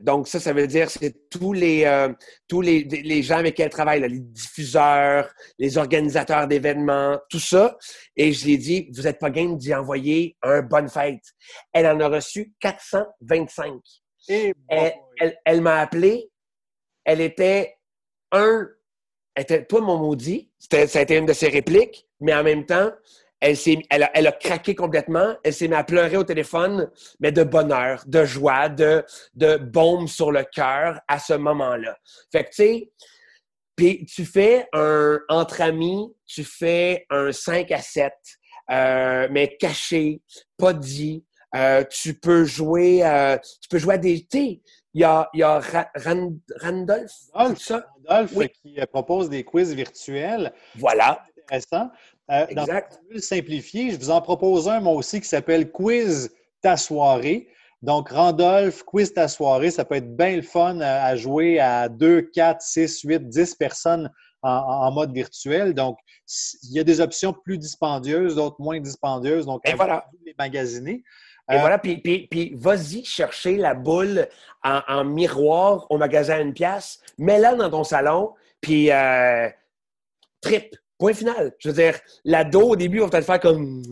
donc, 0.01 0.27
ça, 0.27 0.39
ça 0.39 0.53
veut 0.53 0.65
dire 0.65 0.89
c'est 0.89 1.29
tous 1.29 1.53
les 1.53 1.83
euh, 1.85 2.11
tous 2.47 2.61
les, 2.61 2.83
les, 2.83 3.21
gens 3.21 3.37
avec 3.37 3.55
qui 3.55 3.61
elle 3.61 3.69
travaille, 3.69 4.01
les 4.01 4.19
diffuseurs, 4.19 5.31
les 5.59 5.77
organisateurs 5.77 6.47
d'événements, 6.47 7.19
tout 7.29 7.39
ça. 7.39 7.77
Et 8.15 8.33
je 8.33 8.45
lui 8.45 8.53
ai 8.53 8.57
dit, 8.57 8.89
vous 8.93 9.03
n'êtes 9.03 9.19
pas 9.19 9.29
game 9.29 9.55
d'y 9.57 9.73
envoyer 9.73 10.35
un 10.41 10.63
bonne 10.63 10.89
fête. 10.89 11.23
Elle 11.71 11.85
en 11.85 11.99
a 11.99 12.07
reçu 12.07 12.53
425. 12.59 13.73
Et 14.29 14.53
elle, 14.67 15.37
elle, 15.45 15.61
m'a 15.61 15.79
appelé. 15.79 16.31
Elle 17.05 17.21
était 17.21 17.77
un, 18.31 18.67
elle 19.35 19.43
était 19.43 19.61
pas 19.61 19.79
mon 19.79 19.97
maudit. 19.97 20.51
C'était, 20.57 20.87
ça 20.87 20.99
a 20.99 21.01
été 21.03 21.17
une 21.17 21.27
de 21.27 21.33
ses 21.33 21.49
répliques, 21.49 22.07
mais 22.19 22.33
en 22.33 22.43
même 22.43 22.65
temps, 22.65 22.91
elle, 23.43 24.09
elle, 24.13 24.27
a, 24.27 24.31
craqué 24.31 24.73
complètement. 24.73 25.35
Elle 25.43 25.53
s'est 25.53 25.67
mise 25.67 25.77
à 25.77 25.83
pleurer 25.83 26.15
au 26.15 26.23
téléphone, 26.23 26.89
mais 27.19 27.31
de 27.31 27.43
bonheur, 27.43 28.03
de 28.07 28.23
joie, 28.23 28.69
de, 28.69 29.03
de 29.33 29.57
baume 29.57 30.07
sur 30.07 30.31
le 30.31 30.43
cœur 30.43 31.01
à 31.07 31.19
ce 31.19 31.33
moment-là. 31.33 31.97
Fait 32.31 32.45
que, 32.45 32.49
tu 32.49 32.55
sais, 32.55 32.91
puis 33.75 34.05
tu 34.05 34.25
fais 34.25 34.67
un 34.71 35.19
entre 35.29 35.61
amis, 35.61 36.13
tu 36.25 36.43
fais 36.43 37.05
un 37.09 37.31
5 37.31 37.71
à 37.71 37.81
7, 37.81 38.13
euh, 38.71 39.27
mais 39.29 39.57
caché, 39.57 40.21
pas 40.57 40.73
dit. 40.73 41.25
Euh, 41.55 41.83
tu 41.83 42.15
peux 42.15 42.45
jouer, 42.45 43.05
euh, 43.05 43.37
tu 43.61 43.67
peux 43.69 43.77
jouer 43.77 43.95
à 43.95 43.97
des. 43.97 44.25
Tu 44.25 44.61
il 44.95 45.01
y 45.01 45.03
a, 45.03 45.27
y 45.33 45.43
a 45.43 45.59
Randolph, 45.95 47.11
ça? 47.57 47.87
Randolph 48.07 48.51
qui 48.61 48.77
propose 48.91 49.29
des 49.29 49.43
quiz 49.43 49.73
virtuels. 49.73 50.53
Voilà. 50.75 51.23
Intéressant. 51.43 51.91
Euh, 52.31 52.45
exact. 52.47 52.99
Dans 53.11 53.19
simplifié, 53.19 53.91
je 53.91 53.97
vous 53.97 54.09
en 54.09 54.21
propose 54.21 54.67
un, 54.67 54.79
moi 54.79 54.93
aussi, 54.93 55.19
qui 55.21 55.27
s'appelle 55.27 55.71
Quiz 55.71 56.29
ta 56.61 56.77
soirée. 56.77 57.47
Donc, 57.81 58.09
Randolph, 58.09 58.83
Quiz 58.83 59.13
ta 59.13 59.27
soirée, 59.27 59.69
ça 59.69 59.83
peut 59.83 59.95
être 59.95 60.15
bien 60.15 60.37
le 60.37 60.41
fun 60.41 60.79
à, 60.79 61.15
jouer 61.17 61.59
à 61.59 61.89
2, 61.89 62.21
4, 62.33 62.61
6, 62.61 63.01
8, 63.01 63.27
10 63.27 63.55
personnes 63.55 64.09
en, 64.41 64.91
mode 64.91 65.13
virtuel. 65.13 65.73
Donc, 65.73 65.97
il 66.63 66.77
y 66.77 66.79
a 66.79 66.83
des 66.83 67.01
options 67.01 67.33
plus 67.33 67.57
dispendieuses, 67.57 68.35
d'autres 68.35 68.59
moins 68.59 68.79
dispendieuses. 68.79 69.45
Donc, 69.45 69.67
Et 69.67 69.73
voilà. 69.73 70.05
les 70.25 70.33
magasiner. 70.37 71.03
Et 71.51 71.55
euh, 71.55 71.59
voilà, 71.59 71.77
puis, 71.77 71.97
puis, 71.97 72.53
vas-y 72.55 73.03
chercher 73.03 73.57
la 73.57 73.73
boule 73.73 74.27
en, 74.63 75.03
miroir 75.03 75.85
au 75.89 75.97
magasin 75.97 76.35
à 76.35 76.39
une 76.39 76.53
pièce, 76.53 77.01
mets-la 77.17 77.55
dans 77.55 77.69
ton 77.69 77.83
salon, 77.83 78.33
puis 78.61 78.91
euh, 78.91 79.49
trip. 80.41 80.73
Point 80.97 81.13
final. 81.13 81.53
Je 81.59 81.69
veux 81.69 81.75
dire, 81.75 81.99
l'ado, 82.23 82.61
au 82.69 82.75
début, 82.75 82.99
va 82.99 83.09
peut-être 83.09 83.25
faire 83.25 83.39
comme. 83.39 83.83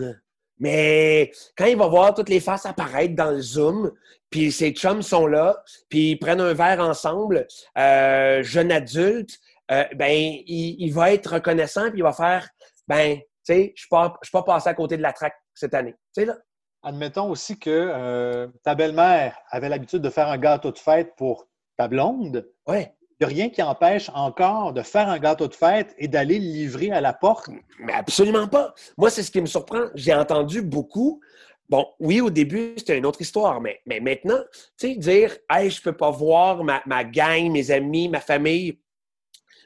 Mais 0.59 1.31
quand 1.57 1.65
il 1.65 1.77
va 1.77 1.87
voir 1.87 2.13
toutes 2.13 2.29
les 2.29 2.39
faces 2.39 2.65
apparaître 2.65 3.15
dans 3.15 3.31
le 3.31 3.41
Zoom, 3.41 3.91
puis 4.29 4.51
ses 4.51 4.71
chums 4.71 5.01
sont 5.01 5.25
là, 5.25 5.61
puis 5.89 6.11
ils 6.11 6.17
prennent 6.17 6.39
un 6.39 6.53
verre 6.53 6.79
ensemble, 6.79 7.47
euh, 7.77 8.43
jeune 8.43 8.71
adulte, 8.71 9.39
euh, 9.71 9.83
ben, 9.95 10.11
il, 10.11 10.91
va 10.91 11.13
être 11.13 11.33
reconnaissant, 11.33 11.89
puis 11.89 11.99
il 11.99 12.03
va 12.03 12.13
faire 12.13 12.47
ben, 12.87 13.17
tu 13.17 13.25
sais, 13.43 13.73
je 13.75 13.87
ne 13.89 14.09
suis 14.23 14.31
pas 14.31 14.43
passé 14.43 14.69
à 14.69 14.73
côté 14.73 14.97
de 14.97 15.01
la 15.01 15.13
traque 15.13 15.35
cette 15.53 15.73
année. 15.73 15.95
Tu 16.13 16.21
sais, 16.21 16.25
là? 16.25 16.37
Admettons 16.83 17.29
aussi 17.29 17.59
que 17.59 17.69
euh, 17.69 18.47
ta 18.63 18.75
belle-mère 18.75 19.37
avait 19.49 19.69
l'habitude 19.69 20.01
de 20.01 20.09
faire 20.09 20.27
un 20.27 20.37
gâteau 20.37 20.71
de 20.71 20.77
fête 20.77 21.15
pour 21.15 21.47
ta 21.77 21.87
blonde. 21.87 22.49
Ouais. 22.67 22.95
N'y 23.21 23.25
a 23.25 23.27
rien 23.27 23.49
qui 23.49 23.61
empêche 23.61 24.09
encore 24.15 24.73
de 24.73 24.81
faire 24.81 25.07
un 25.07 25.19
gâteau 25.19 25.47
de 25.47 25.53
fête 25.53 25.93
et 25.99 26.07
d'aller 26.07 26.39
le 26.39 26.45
livrer 26.45 26.89
à 26.89 27.01
la 27.01 27.13
porte. 27.13 27.49
Mais 27.77 27.93
absolument 27.93 28.47
pas. 28.47 28.73
Moi, 28.97 29.11
c'est 29.11 29.21
ce 29.21 29.29
qui 29.29 29.39
me 29.39 29.45
surprend. 29.45 29.89
J'ai 29.93 30.15
entendu 30.15 30.63
beaucoup. 30.63 31.21
Bon, 31.69 31.85
oui, 31.99 32.19
au 32.19 32.31
début, 32.31 32.73
c'était 32.77 32.97
une 32.97 33.05
autre 33.05 33.21
histoire, 33.21 33.61
mais, 33.61 33.79
maintenant, 33.85 34.39
tu 34.75 34.87
sais, 34.87 34.95
dire, 34.95 35.37
hey, 35.51 35.69
je 35.69 35.79
peux 35.83 35.95
pas 35.95 36.09
voir 36.09 36.63
ma, 36.63 36.81
ma 36.87 37.03
gang, 37.03 37.51
mes 37.51 37.69
amis, 37.69 38.09
ma 38.09 38.21
famille. 38.21 38.79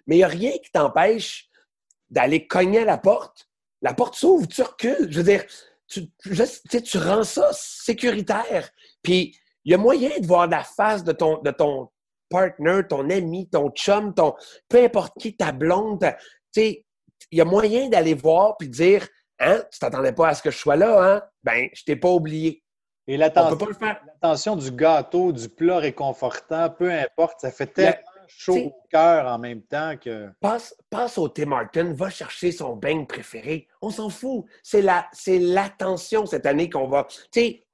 Mais 0.05 0.15
il 0.15 0.17
n'y 0.17 0.24
a 0.25 0.27
rien 0.27 0.51
qui 0.51 0.69
t'empêche 0.74 1.50
d'aller 2.09 2.47
cogner 2.47 2.79
à 2.79 2.85
la 2.85 2.97
porte. 2.97 3.50
La 3.81 3.93
porte 3.93 4.15
s'ouvre, 4.15 4.50
tu 4.50 4.63
recules. 4.63 5.07
Je 5.09 5.17
veux 5.17 5.24
dire, 5.24 5.45
tu, 5.88 6.12
tu 6.83 6.97
rends 6.97 7.24
ça 7.24 7.47
sécuritaire. 7.53 8.69
Puis, 9.01 9.33
il 9.63 9.71
y 9.71 9.75
a 9.75 9.77
moyen 9.77 10.19
de 10.19 10.27
voir 10.27 10.45
la 10.47 10.65
face 10.65 11.05
de 11.05 11.13
ton 11.13 11.89
partner, 12.36 12.82
ton 12.88 13.10
ami, 13.10 13.50
ton 13.50 13.70
chum, 13.70 14.13
ton, 14.13 14.34
peu 14.68 14.84
importe 14.84 15.13
qui, 15.20 15.36
ta 15.36 15.51
blonde. 15.51 16.06
Il 16.56 16.84
y 17.32 17.42
a 17.42 17.46
moyen 17.46 17.89
d'aller 17.89 18.13
voir 18.13 18.58
puis 18.58 18.70
dire 18.70 19.08
Hein, 19.39 19.63
tu 19.72 19.80
t'attendais 19.80 20.13
pas 20.13 20.30
à 20.30 20.34
ce 20.34 20.42
que 20.42 20.51
je 20.51 20.58
sois 20.58 20.75
là, 20.75 21.04
hein? 21.04 21.22
Ben, 21.44 21.68
je 21.74 21.84
t'ai 21.84 21.96
pas 21.96 22.10
oublié. 22.10 22.63
Et 23.08 23.18
l'attention 23.18 24.56
du 24.56 24.72
gâteau, 24.72 25.32
du 25.32 25.50
plat 25.50 25.77
réconfortant, 25.77 26.70
peu 26.70 26.92
importe, 26.92 27.42
ça 27.42 27.51
fait 27.51 27.68
tellement 27.68 28.00
chaud 28.27 28.56
au 28.56 28.75
cœur 28.89 29.27
en 29.27 29.38
même 29.38 29.62
temps 29.62 29.96
que. 29.98 30.30
Passe, 30.39 30.75
passe 30.89 31.18
au 31.18 31.27
Tim 31.27 31.48
Martin, 31.48 31.94
va 31.94 32.10
chercher 32.10 32.51
son 32.51 32.75
beigne 32.75 33.06
préféré. 33.06 33.68
On 33.82 33.92
s'en 33.92 34.10
fout. 34.10 34.46
C'est 34.63 34.82
la, 34.82 35.08
c'est 35.12 35.38
l'attention 35.38 36.25
cette 36.25 36.46
année 36.46 36.70
qu'on 36.70 36.88
va. 36.88 37.06
Tu 37.32 37.42
sais, 37.42 37.64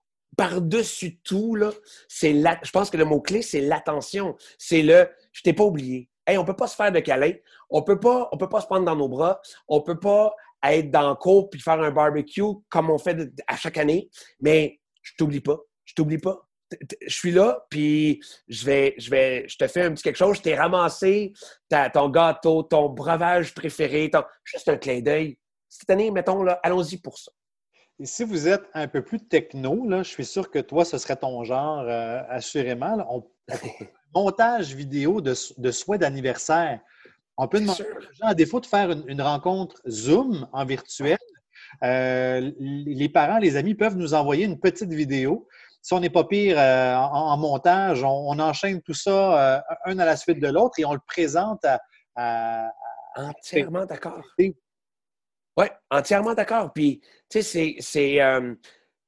par-dessus 0.41 1.19
tout, 1.19 1.53
là, 1.53 1.69
c'est 2.07 2.33
la, 2.33 2.59
je 2.63 2.71
pense 2.71 2.89
que 2.89 2.97
le 2.97 3.05
mot-clé, 3.05 3.43
c'est 3.43 3.61
l'attention. 3.61 4.35
C'est 4.57 4.81
le 4.81 5.07
je 5.33 5.43
t'ai 5.43 5.53
pas 5.53 5.63
oublié. 5.63 6.09
Hey, 6.25 6.39
on 6.39 6.45
peut 6.45 6.55
pas 6.55 6.65
se 6.65 6.75
faire 6.75 6.91
de 6.91 6.99
câlin. 6.99 7.33
On 7.69 7.83
peut 7.83 7.99
pas, 7.99 8.27
on 8.31 8.37
peut 8.37 8.49
pas 8.49 8.59
se 8.59 8.65
prendre 8.65 8.83
dans 8.83 8.95
nos 8.95 9.07
bras. 9.07 9.39
On 9.67 9.81
peut 9.81 9.99
pas 9.99 10.33
être 10.63 10.89
dans 10.89 11.09
le 11.09 11.15
cours 11.15 11.47
puis 11.51 11.61
faire 11.61 11.79
un 11.79 11.91
barbecue 11.91 12.41
comme 12.69 12.89
on 12.89 12.97
fait 12.97 13.29
à 13.45 13.55
chaque 13.55 13.77
année. 13.77 14.09
Mais 14.39 14.79
je 15.03 15.11
t'oublie 15.15 15.41
pas. 15.41 15.59
Je 15.85 15.93
t'oublie 15.93 16.17
pas 16.17 16.41
je 17.05 17.13
suis 17.13 17.31
là, 17.31 17.65
puis 17.69 18.21
je 18.47 18.65
vais, 18.65 18.95
je 18.97 19.09
vais, 19.09 19.45
je 19.45 19.57
te 19.57 19.67
fais 19.67 19.81
un 19.81 19.91
petit 19.91 20.03
quelque 20.03 20.15
chose, 20.15 20.37
je 20.37 20.41
t'ai 20.41 20.55
ramassé 20.55 21.33
ton 21.93 22.07
gâteau, 22.07 22.63
ton 22.63 22.87
breuvage 22.87 23.53
préféré, 23.53 24.09
juste 24.45 24.69
un 24.69 24.77
clin 24.77 25.01
d'œil. 25.01 25.37
Cette 25.67 25.89
année, 25.89 26.11
mettons, 26.11 26.43
là, 26.43 26.61
allons-y 26.63 26.95
pour 26.95 27.17
ça. 27.17 27.29
Et 28.01 28.05
si 28.05 28.23
vous 28.23 28.47
êtes 28.47 28.63
un 28.73 28.87
peu 28.87 29.03
plus 29.03 29.19
techno, 29.19 29.87
là, 29.87 30.01
je 30.01 30.09
suis 30.09 30.25
sûr 30.25 30.49
que 30.49 30.57
toi, 30.57 30.85
ce 30.85 30.97
serait 30.97 31.17
ton 31.17 31.43
genre, 31.43 31.85
euh, 31.87 32.21
assurément. 32.29 32.97
on, 33.11 33.23
montage 34.15 34.73
vidéo 34.73 35.21
de, 35.21 35.35
de 35.57 35.71
souhait 35.71 35.99
d'anniversaire. 35.99 36.79
On 37.37 37.47
peut 37.47 37.59
demander 37.59 37.85
à 38.21 38.33
défaut 38.33 38.59
de 38.59 38.65
faire 38.65 38.89
une, 38.89 39.21
rencontre 39.21 39.79
Zoom 39.87 40.47
en 40.51 40.65
virtuel, 40.65 41.19
euh, 41.83 42.51
les 42.59 43.07
parents, 43.07 43.37
les 43.37 43.55
amis 43.55 43.75
peuvent 43.75 43.95
nous 43.95 44.15
envoyer 44.15 44.45
une 44.45 44.59
petite 44.59 44.91
vidéo 44.91 45.47
si 45.83 45.93
on 45.93 45.99
n'est 45.99 46.09
pas 46.09 46.23
pire 46.25 46.59
euh, 46.59 46.95
en, 46.95 47.37
montage, 47.37 48.03
on, 48.03 48.37
enchaîne 48.39 48.81
tout 48.81 48.93
ça 48.93 49.55
euh, 49.55 49.61
un 49.85 49.97
à 49.99 50.05
la 50.05 50.15
suite 50.15 50.39
de 50.39 50.47
l'autre 50.47 50.79
et 50.79 50.85
on 50.85 50.93
le 50.93 50.99
présente 50.99 51.65
à. 52.15 52.71
entièrement 53.15 53.85
d'accord. 53.85 54.21
Oui, 55.57 55.65
entièrement 55.89 56.33
d'accord. 56.33 56.71
Puis, 56.73 57.01
tu 57.29 57.41
sais, 57.41 57.75
c'est. 57.79 58.21
Euh, 58.21 58.55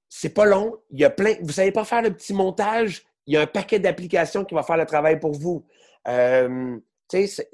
c'est 0.10 0.34
pas 0.34 0.46
long. 0.46 0.78
Il 0.92 1.00
y 1.00 1.06
a 1.06 1.10
plein. 1.10 1.36
Vous 1.42 1.54
savez 1.54 1.72
pas 1.72 1.86
faire 1.86 2.02
le 2.02 2.14
petit 2.14 2.34
montage? 2.34 3.04
Il 3.26 3.34
y 3.34 3.38
a 3.38 3.42
un 3.42 3.48
paquet 3.48 3.80
d'applications 3.80 4.46
qui 4.46 4.54
va 4.54 4.64
faire 4.64 4.78
le 4.78 4.86
travail 4.86 5.20
pour 5.20 5.34
vous. 5.34 5.66
Euh, 6.08 6.78
c'est 7.10 7.48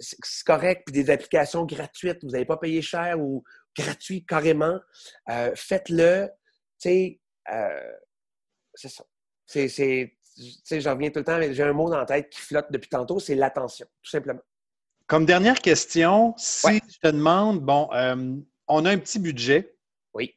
correct. 0.45 0.83
Puis 0.85 0.93
des 0.93 1.09
applications 1.09 1.65
gratuites. 1.65 2.19
Vous 2.23 2.31
n'avez 2.31 2.45
pas 2.45 2.57
payé 2.57 2.81
cher 2.81 3.19
ou 3.19 3.43
gratuit 3.77 4.25
carrément. 4.25 4.77
Faites-le. 5.55 6.29
Tu 6.81 6.89
sais, 6.89 7.19
c'est 8.73 8.89
ça. 8.89 9.03
C'est, 9.45 9.67
c'est, 9.67 10.81
j'en 10.81 10.93
reviens 10.93 11.09
tout 11.09 11.19
le 11.19 11.25
temps, 11.25 11.37
mais 11.37 11.53
j'ai 11.53 11.63
un 11.63 11.73
mot 11.73 11.89
dans 11.89 11.97
la 11.97 12.05
tête 12.05 12.29
qui 12.29 12.39
flotte 12.39 12.67
depuis 12.71 12.89
tantôt, 12.89 13.19
c'est 13.19 13.35
l'attention, 13.35 13.87
tout 14.01 14.09
simplement. 14.09 14.41
Comme 15.07 15.25
dernière 15.25 15.59
question, 15.59 16.33
si 16.37 16.79
je 16.87 16.99
te 16.99 17.07
demande, 17.07 17.61
bon, 17.61 17.89
euh, 17.93 18.35
on 18.69 18.85
a 18.85 18.91
un 18.91 18.97
petit 18.97 19.19
budget. 19.19 19.75
Oui. 20.13 20.35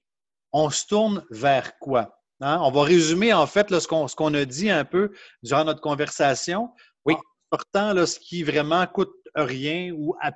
On 0.52 0.70
se 0.70 0.86
tourne 0.86 1.24
vers 1.30 1.78
quoi? 1.78 2.18
Hein? 2.40 2.58
On 2.62 2.70
va 2.70 2.82
résumer, 2.82 3.32
en 3.32 3.46
fait, 3.46 3.68
ce, 3.68 3.86
qu'on, 3.86 4.34
a 4.34 4.44
dit 4.44 4.70
un 4.70 4.84
peu 4.84 5.12
durant 5.42 5.64
notre 5.64 5.80
conversation. 5.80 6.70
Oui. 7.04 7.14
En 7.14 7.56
sortant 7.56 7.92
là, 7.92 8.06
ce 8.06 8.18
qui 8.18 8.42
vraiment 8.42 8.86
coûte 8.86 9.14
rien 9.34 9.92
ou 9.94 10.16
à 10.20 10.32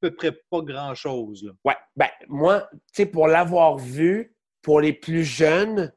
peu 0.00 0.14
près 0.14 0.32
pas 0.50 0.60
grand-chose. 0.60 1.52
Oui. 1.64 1.74
Ben, 1.96 2.10
moi, 2.28 2.68
tu 2.70 2.78
sais, 3.02 3.06
pour 3.06 3.26
l'avoir 3.26 3.78
vu, 3.78 4.36
pour 4.62 4.80
les 4.80 4.92
plus 4.92 5.24
jeunes, 5.24 5.92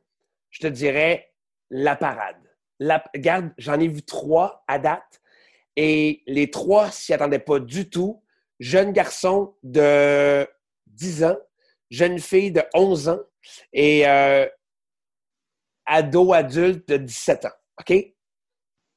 je 0.49 0.61
te 0.61 0.67
dirais 0.67 1.33
la 1.69 1.95
parade. 1.95 2.37
La, 2.79 3.03
regarde, 3.13 3.51
j'en 3.57 3.79
ai 3.79 3.87
vu 3.87 4.01
trois 4.01 4.63
à 4.67 4.79
date 4.79 5.21
et 5.75 6.23
les 6.25 6.49
trois 6.49 6.89
s'y 6.89 7.13
attendaient 7.13 7.39
pas 7.39 7.59
du 7.59 7.89
tout. 7.89 8.23
Jeune 8.59 8.91
garçon 8.91 9.55
de 9.63 10.47
10 10.91 11.23
ans, 11.25 11.37
jeune 11.89 12.19
fille 12.19 12.51
de 12.51 12.63
11 12.73 13.09
ans 13.09 13.19
et 13.73 14.07
euh, 14.07 14.47
ado 15.85 16.33
adulte 16.33 16.87
de 16.87 16.97
17 16.97 17.45
ans. 17.45 17.51
OK? 17.79 17.93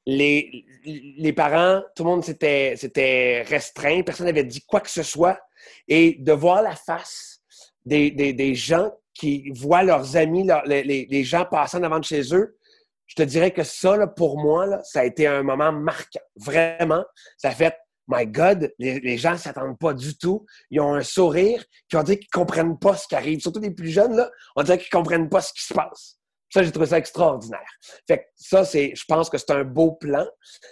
Les, 0.07 1.33
parents, 1.35 1.83
tout 1.97 2.05
le 2.05 2.11
monde 2.11 2.25
s'était 2.25 3.43
restreint, 3.43 4.03
personne 4.03 4.27
n'avait 4.27 4.45
dit 4.45 4.63
quoi 4.67 4.81
que 4.81 4.91
ce 4.91 5.03
soit. 5.03 5.41
Et 5.89 6.17
de 6.19 6.33
voir 6.33 6.63
la 6.63 6.77
face 6.77 7.41
des, 7.87 8.55
gens 8.55 8.93
qui 9.15 9.51
voient 9.51 9.83
leurs 9.83 10.17
amis, 10.17 10.47
les, 10.67 11.25
gens 11.25 11.47
passant 11.47 11.81
devant 11.81 11.99
de 11.99 12.05
chez 12.05 12.35
eux, 12.35 12.59
je 13.07 13.15
te 13.15 13.23
dirais 13.23 13.51
que 13.51 13.63
ça, 13.63 14.07
pour 14.07 14.39
moi, 14.39 14.83
ça 14.83 15.01
a 15.01 15.05
été 15.05 15.27
un 15.27 15.43
moment 15.43 15.73
marquant. 15.73 16.21
Vraiment, 16.37 17.05
ça 17.39 17.51
fait 17.51 17.75
My 18.07 18.27
God, 18.27 18.73
les, 18.79 19.17
gens 19.17 19.33
ne 19.33 19.39
s'attendent 19.39 19.79
pas 19.79 19.95
du 19.95 20.17
tout. 20.17 20.45
Ils 20.71 20.81
ont 20.81 20.95
un 20.95 21.03
sourire, 21.03 21.65
puis 21.89 21.97
on 21.97 22.03
dirait 22.03 22.19
qu'ils 22.19 22.29
ne 22.35 22.39
comprennent 22.39 22.79
pas 22.79 22.97
ce 22.97 23.09
qui 23.09 23.15
arrive. 23.15 23.41
Surtout 23.41 23.61
les 23.61 23.71
plus 23.71 23.89
jeunes, 23.89 24.15
là, 24.15 24.31
on 24.57 24.63
dirait 24.63 24.79
qu'ils 24.79 24.89
ne 24.93 25.03
comprennent 25.03 25.29
pas 25.29 25.41
ce 25.41 25.53
qui 25.53 25.65
se 25.65 25.73
passe. 25.73 26.19
Ça, 26.53 26.63
j'ai 26.63 26.71
trouvé 26.71 26.87
ça 26.87 26.99
extraordinaire. 26.99 27.67
Fait 28.07 28.19
que 28.19 28.25
ça, 28.37 28.65
c'est, 28.65 28.93
je 28.95 29.05
pense 29.09 29.31
que 29.31 29.39
c'est 29.39 29.51
un 29.51 29.65
beau 29.65 29.93
plan. 29.93 30.27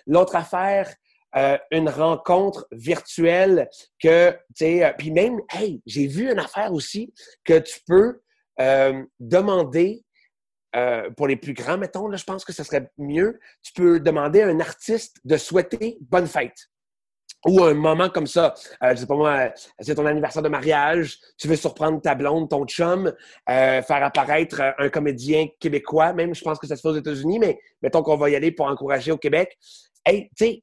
L'autre 0.06 0.36
affaire, 0.36 0.94
euh, 1.34 1.56
une 1.70 1.88
rencontre 1.88 2.66
virtuelle 2.72 3.68
que, 3.98 4.32
tu 4.32 4.38
sais, 4.54 4.84
euh, 4.84 4.92
puis 4.98 5.10
même, 5.10 5.40
hey, 5.50 5.80
j'ai 5.86 6.06
vu 6.06 6.30
une 6.30 6.38
affaire 6.38 6.72
aussi 6.72 7.14
que 7.42 7.58
tu 7.58 7.80
peux 7.86 8.20
euh, 8.60 9.02
demander 9.18 10.04
pour 11.18 11.26
les 11.26 11.36
plus 11.36 11.52
grands, 11.52 11.76
mettons, 11.76 12.08
là, 12.08 12.16
je 12.16 12.24
pense 12.24 12.46
que 12.46 12.52
ce 12.54 12.64
serait 12.64 12.90
mieux. 12.96 13.38
Tu 13.62 13.74
peux 13.74 14.00
demander 14.00 14.40
à 14.40 14.48
un 14.48 14.58
artiste 14.58 15.18
de 15.22 15.36
souhaiter 15.36 15.98
bonne 16.00 16.26
fête. 16.26 16.70
Ou 17.46 17.64
un 17.64 17.74
moment 17.74 18.08
comme 18.08 18.26
ça. 18.26 18.54
Euh, 18.82 18.90
je 18.94 19.00
sais 19.00 19.06
pas 19.06 19.16
moi, 19.16 19.52
c'est 19.80 19.94
ton 19.94 20.06
anniversaire 20.06 20.42
de 20.42 20.48
mariage, 20.48 21.18
tu 21.38 21.48
veux 21.48 21.56
surprendre 21.56 22.00
ta 22.00 22.14
blonde, 22.14 22.48
ton 22.48 22.64
chum, 22.66 23.12
euh, 23.48 23.82
faire 23.82 24.04
apparaître 24.04 24.62
un 24.78 24.88
comédien 24.88 25.48
québécois, 25.58 26.12
même 26.12 26.34
je 26.34 26.42
pense 26.42 26.58
que 26.58 26.66
ça 26.66 26.76
se 26.76 26.82
fait 26.82 26.88
aux 26.88 26.96
États-Unis, 26.96 27.40
mais 27.40 27.58
mettons 27.82 28.02
qu'on 28.02 28.16
va 28.16 28.30
y 28.30 28.36
aller 28.36 28.52
pour 28.52 28.66
encourager 28.66 29.10
au 29.10 29.18
Québec. 29.18 29.58
Hey, 30.04 30.28
tu 30.36 30.44
sais, 30.44 30.62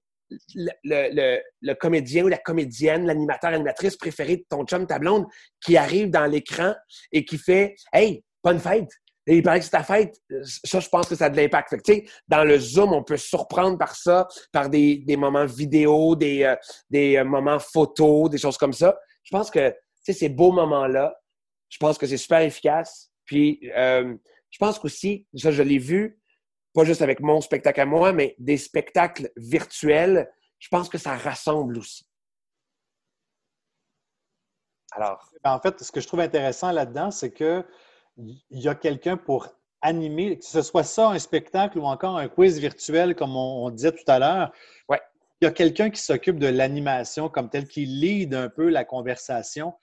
le, 0.84 1.74
comédien 1.74 2.24
ou 2.24 2.28
la 2.28 2.38
comédienne, 2.38 3.06
l'animateur, 3.06 3.52
animatrice 3.52 3.98
préférée 3.98 4.38
de 4.38 4.46
ton 4.50 4.64
chum, 4.66 4.86
ta 4.88 5.00
blonde, 5.00 5.26
qui 5.64 5.76
arrive 5.76 6.10
dans 6.10 6.26
l'écran 6.26 6.74
et 7.12 7.26
qui 7.26 7.38
fait 7.38 7.76
Hey, 7.92 8.24
bonne 8.44 8.60
fête! 8.60 8.90
Et 9.30 9.38
il 9.38 9.44
paraît 9.44 9.60
que 9.60 9.66
c'est 9.66 9.72
ta 9.72 9.84
fête. 9.84 10.20
Ça, 10.44 10.80
je 10.80 10.90
pense 10.90 11.08
que 11.08 11.14
ça 11.14 11.26
a 11.26 11.30
de 11.30 11.38
l'impact. 11.38 11.76
dans 12.28 12.44
le 12.44 12.58
Zoom, 12.58 12.94
on 12.94 13.04
peut 13.04 13.16
surprendre 13.16 13.78
par 13.78 13.96
ça, 13.96 14.28
par 14.52 14.72
des, 14.72 15.06
moments 15.16 15.46
vidéo, 15.46 16.16
des, 16.16 16.44
euh, 16.44 16.56
des 16.90 17.16
euh, 17.16 17.24
moments 17.24 17.60
photos, 17.60 18.32
des 18.32 18.40
choses 18.40 18.58
comme 18.58 18.74
ça. 18.74 18.98
Je 19.22 19.30
pense 19.30 19.52
que 19.52 19.72
ces 20.02 20.30
beaux 20.30 20.52
moments-là, 20.52 21.16
je 21.70 21.78
pense 21.78 22.00
que 22.00 22.08
c'est 22.08 22.18
super 22.18 22.40
efficace. 22.40 23.12
Puis, 23.26 23.60
euh, 23.76 24.16
je 24.50 24.58
pense 24.58 24.80
qu'aussi, 24.80 25.28
ça, 25.36 25.52
je 25.52 25.62
l'ai 25.62 25.78
vu, 25.78 26.20
pas 26.74 26.84
juste 26.84 27.04
avec 27.04 27.20
mon 27.20 27.40
spectacle 27.40 27.82
à 27.82 27.86
moi, 27.86 28.12
mais 28.12 28.36
des 28.40 28.58
spectacles 28.58 29.30
virtuels, 29.38 30.28
je 30.58 30.70
pense 30.70 30.90
que 30.90 30.98
ça 30.98 31.16
rassemble 31.16 31.78
aussi. 31.78 32.04
Alors. 34.94 35.24
En 35.44 35.60
fait, 35.60 35.80
ce 35.80 35.92
que 35.92 36.02
je 36.02 36.08
trouve 36.08 36.20
intéressant 36.20 36.72
là-dedans, 36.72 37.12
c'est 37.12 37.32
que 37.32 37.64
il 38.20 38.60
y 38.60 38.68
a 38.68 38.76
quelqu'un 38.76 39.18
pour 39.18 39.50
animer, 39.82 40.38
que 40.38 40.46
ce 40.46 40.62
soit 40.62 40.84
ça, 40.84 41.10
un 41.10 41.20
spectacle 41.20 41.80
ou 41.80 41.86
encore 41.86 42.18
un 42.18 42.28
quiz 42.28 42.60
virtuel, 42.60 43.16
comme 43.16 43.36
on, 43.36 43.70
disait 43.70 43.92
tout 43.92 44.10
à 44.10 44.20
l'heure. 44.20 44.52
Ouais. 44.90 45.00
Il 45.42 45.46
y 45.46 45.48
a 45.48 45.52
quelqu'un 45.52 45.90
qui 45.90 46.02
s'occupe 46.02 46.38
de 46.38 46.48
l'animation 46.48 47.30
comme 47.30 47.50
tel, 47.50 47.68
qui 47.68 47.86
lead 47.86 48.34
un 48.34 48.50
peu 48.50 48.70
la 48.70 48.84
conversation. 48.84 49.74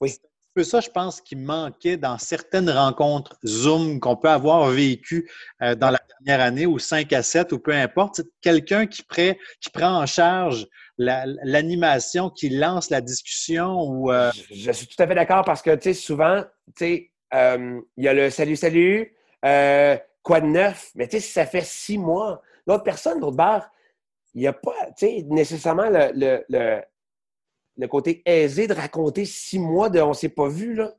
Oui. 0.00 0.14
peu 0.54 0.62
ça, 0.62 0.80
je 0.80 0.88
pense, 0.88 1.20
qui 1.20 1.34
manquait 1.34 1.96
dans 1.96 2.16
certaines 2.16 2.70
rencontres 2.70 3.36
Zoom 3.44 3.98
qu'on 3.98 4.16
peut 4.16 4.30
avoir 4.30 4.68
vécues 4.68 5.28
euh, 5.62 5.74
dans 5.74 5.90
la 5.90 6.00
dernière 6.20 6.46
année, 6.46 6.66
ou 6.66 6.78
5 6.78 7.12
à 7.12 7.22
7, 7.24 7.52
ou 7.52 7.58
peu 7.58 7.72
importe. 7.72 8.22
Quelqu'un 8.40 8.86
qui, 8.86 9.02
qui 9.02 9.70
prend 9.72 10.00
en 10.00 10.06
charge 10.06 10.68
l'animation, 10.96 12.30
qui 12.30 12.50
lance 12.50 12.90
la 12.90 13.00
discussion. 13.00 13.82
Ou, 13.82 14.12
euh, 14.12 14.30
je, 14.50 14.70
suis 14.70 14.86
tout 14.86 15.02
à 15.02 15.08
fait 15.08 15.14
d'accord 15.14 15.44
parce 15.44 15.62
que, 15.62 15.74
tu 15.74 15.82
sais, 15.82 15.94
souvent, 15.94 16.44
tu 16.76 16.84
sais, 16.84 17.09
euh, 17.34 17.80
il 17.96 18.04
y 18.04 18.08
a 18.08 18.14
le 18.14 18.30
salut, 18.30 18.56
salut, 18.56 19.14
quoi 19.42 20.40
de 20.40 20.46
neuf? 20.46 20.90
Mais 20.94 21.08
tu 21.08 21.20
sais, 21.20 21.26
ça 21.26 21.46
fait 21.46 21.64
six 21.64 21.98
mois, 21.98 22.42
l'autre 22.66 22.84
personne, 22.84 23.20
l'autre 23.20 23.36
barre, 23.36 23.70
il 24.34 24.42
n'y 24.42 24.46
a 24.46 24.52
pas, 24.52 24.74
tu 24.96 25.06
sais, 25.06 25.24
nécessairement 25.28 25.88
le, 25.90 26.82
le 27.80 27.88
côté 27.88 28.22
aisé 28.24 28.66
de 28.66 28.74
raconter 28.74 29.24
six 29.24 29.58
mois 29.58 29.88
de 29.88 30.00
on 30.00 30.12
s'est 30.12 30.28
pas 30.28 30.48
vu, 30.48 30.74
là. 30.74 30.94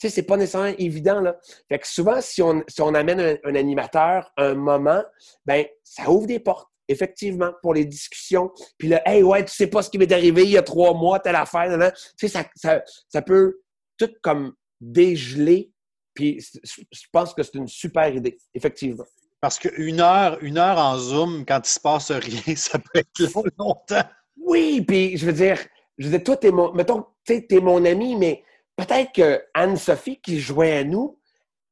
Tu 0.00 0.08
sais, 0.08 0.14
c'est 0.14 0.22
pas 0.24 0.36
nécessairement 0.36 0.74
évident, 0.78 1.20
là. 1.20 1.38
Fait 1.68 1.78
que 1.78 1.86
souvent, 1.86 2.20
si 2.20 2.42
on, 2.42 2.62
si 2.66 2.82
on 2.82 2.92
amène 2.94 3.38
un, 3.44 3.54
animateur 3.54 4.32
un 4.36 4.54
moment, 4.54 5.02
ben 5.46 5.64
ça 5.84 6.10
ouvre 6.10 6.26
des 6.26 6.40
portes, 6.40 6.68
effectivement, 6.88 7.52
pour 7.62 7.74
les 7.74 7.84
discussions. 7.84 8.50
Puis 8.76 8.88
là, 8.88 9.00
hey, 9.06 9.22
ouais, 9.22 9.44
tu 9.44 9.52
sais 9.52 9.68
pas 9.68 9.82
ce 9.82 9.90
qui 9.90 9.98
m'est 9.98 10.12
arrivé 10.12 10.42
il 10.42 10.50
y 10.50 10.58
a 10.58 10.62
trois 10.62 10.94
mois, 10.94 11.20
telle 11.20 11.36
affaire, 11.36 11.76
là. 11.76 11.92
Tu 11.92 11.98
sais, 12.16 12.28
ça, 12.28 12.44
ça, 12.56 12.82
ça 13.08 13.22
peut 13.22 13.60
tout 13.96 14.10
comme 14.22 14.54
dégeler. 14.80 15.70
Puis 16.14 16.40
je 16.70 17.06
pense 17.12 17.34
que 17.34 17.42
c'est 17.42 17.56
une 17.56 17.68
super 17.68 18.08
idée, 18.14 18.36
effectivement. 18.54 19.04
Parce 19.40 19.58
qu'une 19.58 20.00
heure, 20.00 20.38
une 20.42 20.56
heure 20.56 20.78
en 20.78 20.96
Zoom, 20.96 21.44
quand 21.46 21.60
il 21.64 21.70
se 21.70 21.80
passe 21.80 22.10
rien, 22.10 22.40
ça 22.56 22.78
peut 22.78 23.00
être 23.00 23.34
long, 23.34 23.44
longtemps. 23.58 24.08
Oui, 24.36 24.80
puis 24.86 25.16
je 25.16 25.26
veux 25.26 25.32
dire, 25.32 25.58
je 25.98 26.06
disais, 26.06 26.22
toi, 26.22 26.36
t'es 26.36 26.50
mon, 26.50 26.72
mettons, 26.72 27.04
tu 27.26 27.44
es 27.48 27.60
mon 27.60 27.84
ami, 27.84 28.16
mais 28.16 28.42
peut-être 28.76 29.12
que 29.12 29.42
Anne-Sophie 29.52 30.20
qui 30.20 30.40
jouait 30.40 30.78
à 30.78 30.84
nous, 30.84 31.18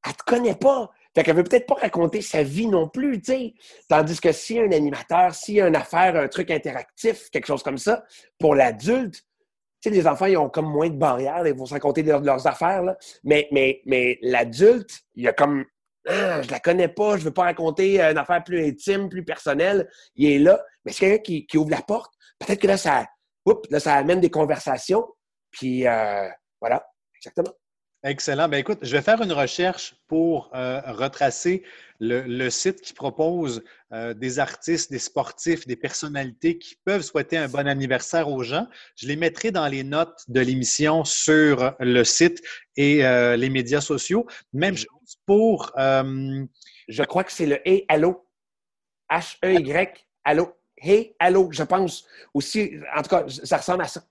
elle 0.05 0.14
te 0.14 0.24
connaît 0.24 0.55
pas. 0.55 0.90
Fait 1.14 1.22
qu'elle 1.22 1.37
veut 1.37 1.44
peut-être 1.44 1.66
pas 1.66 1.74
raconter 1.74 2.22
sa 2.22 2.42
vie 2.42 2.66
non 2.66 2.88
plus, 2.88 3.20
tu 3.20 3.33
sais. 3.33 3.55
Tandis 3.88 4.18
que 4.18 4.33
s'il 4.33 4.57
y 4.57 4.61
a 4.61 4.62
un 4.62 4.72
animateur, 4.72 5.35
s'il 5.35 5.57
y 5.57 5.61
a 5.61 5.68
une 5.68 5.76
affaire, 5.76 6.16
un 6.16 6.28
truc 6.28 6.50
interactif, 6.50 7.28
quelque 7.31 7.46
chose 7.46 7.62
comme 7.62 7.78
ça, 7.78 8.05
pour 8.38 8.55
l'adulte, 8.55 9.22
sais, 9.83 9.90
les 9.90 10.07
enfants, 10.07 10.27
ils 10.27 10.37
ont 10.37 10.49
comme 10.49 10.71
moins 10.71 10.88
de 10.88 10.97
barrières, 10.97 11.47
ils 11.47 11.55
vont 11.55 11.66
se 11.66 11.75
raconter 11.75 12.03
leurs, 12.03 12.47
affaires, 12.47 12.83
là. 12.83 12.97
Mais, 13.25 13.49
mais, 13.53 13.81
mais 13.87 14.18
l'adulte, 14.23 15.01
il 15.14 15.25
y 15.25 15.29
a 15.29 15.33
comme, 15.33 15.64
ah, 16.07 16.42
je 16.42 16.51
la 16.51 16.61
connais 16.61 16.88
pas, 16.88 17.16
je 17.16 17.25
veux 17.25 17.33
pas 17.33 17.45
raconter 17.45 18.01
une 18.01 18.18
affaire 18.18 18.42
plus 18.42 18.66
intime, 18.66 19.09
plus 19.09 19.25
personnelle. 19.25 19.88
Il 20.16 20.31
est 20.31 20.38
là. 20.38 20.61
Mais 20.85 20.92
c'est 20.92 21.01
quelqu'un 21.01 21.23
qui, 21.23 21.47
qui 21.47 21.59
ouvre 21.59 21.71
la 21.71 21.83
porte? 21.83 22.12
Peut-être 22.38 22.61
que 22.61 22.66
là, 22.66 22.77
ça, 22.77 23.07
oups, 23.47 23.71
là, 23.71 23.79
ça 23.79 23.95
amène 23.95 24.21
des 24.21 24.31
conversations. 24.31 25.07
Puis 25.51 25.87
euh, 25.87 26.29
voilà, 26.61 26.85
exactement. 27.16 27.53
Excellent. 28.04 28.48
Ben 28.48 28.58
écoute, 28.58 28.80
je 28.82 28.90
vais 28.96 29.02
faire 29.02 29.22
une 29.22 29.32
recherche 29.32 29.94
pour 30.08 30.50
euh, 30.54 30.80
retracer 30.86 31.62
le, 32.00 32.50
site 32.50 32.80
qui 32.80 32.94
propose 32.94 33.62
euh, 33.92 34.12
des 34.12 34.40
artistes, 34.40 34.90
des 34.90 34.98
sportifs, 34.98 35.68
des 35.68 35.76
personnalités 35.76 36.58
qui 36.58 36.74
peuvent 36.84 37.02
souhaiter 37.02 37.36
un 37.36 37.46
bon 37.46 37.68
anniversaire 37.68 38.28
aux 38.28 38.42
gens. 38.42 38.66
Je 38.96 39.06
les 39.06 39.14
mettrai 39.14 39.52
dans 39.52 39.68
les 39.68 39.84
notes 39.84 40.24
de 40.26 40.40
l'émission 40.40 41.04
sur 41.04 41.76
le 41.78 42.02
site 42.02 42.42
et 42.76 43.02
les 43.36 43.50
médias 43.50 43.80
sociaux. 43.80 44.26
Même 44.52 44.76
chose 44.76 45.18
pour. 45.24 45.70
Je 45.76 47.02
crois 47.04 47.22
que 47.22 47.30
c'est 47.30 47.46
le 47.46 47.68
Hey 47.68 47.84
Allo. 47.88 48.26
H-E-Y, 49.08 50.04
Allo. 50.24 50.56
Hey, 50.76 51.14
allô, 51.20 51.50
je 51.52 51.62
pense 51.62 52.04
aussi, 52.34 52.72
en 52.96 53.02
tout 53.02 53.10
cas, 53.10 53.24
ça 53.28 53.58
ressemble 53.58 53.84
à 53.84 53.88
ça. 53.88 54.02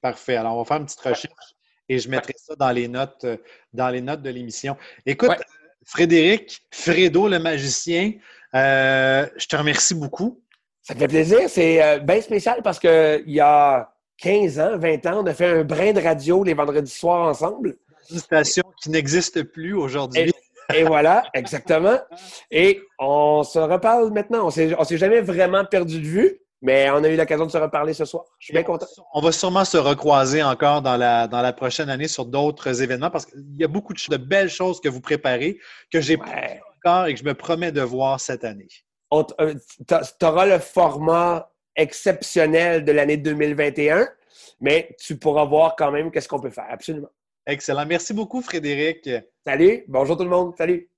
Parfait. 0.00 0.34
Alors, 0.34 0.56
on 0.56 0.62
va 0.62 0.64
faire 0.64 0.78
une 0.78 0.86
petite 0.86 1.00
recherche 1.00 1.57
et 1.88 1.98
je 1.98 2.08
mettrai 2.08 2.34
ça 2.36 2.54
dans 2.56 2.70
les 2.70 2.88
notes, 2.88 3.24
euh, 3.24 3.36
dans 3.72 3.88
les 3.88 4.00
notes 4.00 4.22
de 4.22 4.30
l'émission. 4.30 4.76
Écoute, 5.06 5.36
Frédéric, 5.84 6.66
Fredo 6.70 7.28
le 7.28 7.38
magicien, 7.38 8.12
euh, 8.54 9.26
je 9.36 9.46
te 9.46 9.56
remercie 9.56 9.94
beaucoup. 9.94 10.40
Ça 10.82 10.94
me 10.94 11.00
fait 11.00 11.08
plaisir. 11.08 11.40
C'est 11.48 11.82
euh, 11.82 11.98
bien 11.98 12.20
spécial 12.20 12.62
parce 12.62 12.78
qu'il 12.78 13.24
y 13.26 13.40
a 13.40 13.92
15 14.18 14.60
ans, 14.60 14.78
20 14.78 15.06
ans, 15.06 15.22
on 15.22 15.26
a 15.26 15.34
fait 15.34 15.46
un 15.46 15.64
brin 15.64 15.92
de 15.92 16.00
radio 16.00 16.44
les 16.44 16.54
vendredis 16.54 16.90
soirs 16.90 17.28
ensemble. 17.28 17.76
Une 18.10 18.18
station 18.18 18.64
qui 18.82 18.90
n'existe 18.90 19.42
plus 19.42 19.74
aujourd'hui. 19.74 20.32
Et 20.74 20.82
voilà, 20.84 21.24
exactement. 21.34 21.98
Et 22.50 22.80
on 22.98 23.42
se 23.42 23.58
reparle 23.58 24.12
maintenant. 24.12 24.44
On 24.44 24.46
ne 24.46 24.84
s'est 24.84 24.98
jamais 24.98 25.20
vraiment 25.20 25.64
perdu 25.64 26.00
de 26.00 26.06
vue, 26.06 26.38
mais 26.60 26.90
on 26.90 27.02
a 27.04 27.08
eu 27.08 27.16
l'occasion 27.16 27.46
de 27.46 27.50
se 27.50 27.58
reparler 27.58 27.94
ce 27.94 28.04
soir. 28.04 28.24
Je 28.38 28.46
suis 28.46 28.52
bien 28.52 28.62
content. 28.62 28.86
On 29.14 29.20
va 29.20 29.32
sûrement 29.32 29.64
se 29.64 29.76
recroiser 29.76 30.42
encore 30.42 30.82
dans 30.82 30.96
la, 30.96 31.28
dans 31.28 31.40
la 31.40 31.52
prochaine 31.52 31.88
année 31.88 32.08
sur 32.08 32.26
d'autres 32.26 32.82
événements 32.82 33.10
parce 33.10 33.26
qu'il 33.26 33.56
y 33.56 33.64
a 33.64 33.68
beaucoup 33.68 33.92
de, 33.92 34.16
belles 34.16 34.50
choses 34.50 34.80
que 34.80 34.88
vous 34.88 35.00
préparez 35.00 35.58
que 35.92 36.00
j'ai 36.00 36.16
pas 36.16 36.26
encore 36.76 37.06
et 37.06 37.14
que 37.14 37.20
je 37.20 37.24
me 37.24 37.34
promets 37.34 37.72
de 37.72 37.82
voir 37.82 38.20
cette 38.20 38.44
année. 38.44 38.68
Euh, 39.12 39.54
tu 39.86 40.26
auras 40.26 40.46
le 40.46 40.58
format 40.58 41.50
exceptionnel 41.76 42.84
de 42.84 42.92
l'année 42.92 43.16
2021, 43.16 44.08
mais 44.60 44.94
tu 44.98 45.16
pourras 45.16 45.44
voir 45.44 45.76
quand 45.76 45.92
même 45.92 46.10
qu'est-ce 46.10 46.28
qu'on 46.28 46.40
peut 46.40 46.50
faire. 46.50 46.66
Absolument. 46.68 47.08
Excellent. 47.46 47.86
Merci 47.86 48.12
beaucoup, 48.12 48.42
Frédéric. 48.42 49.08
Salut. 49.46 49.84
Bonjour 49.88 50.16
tout 50.16 50.24
le 50.24 50.30
monde. 50.30 50.54
Salut. 50.58 50.90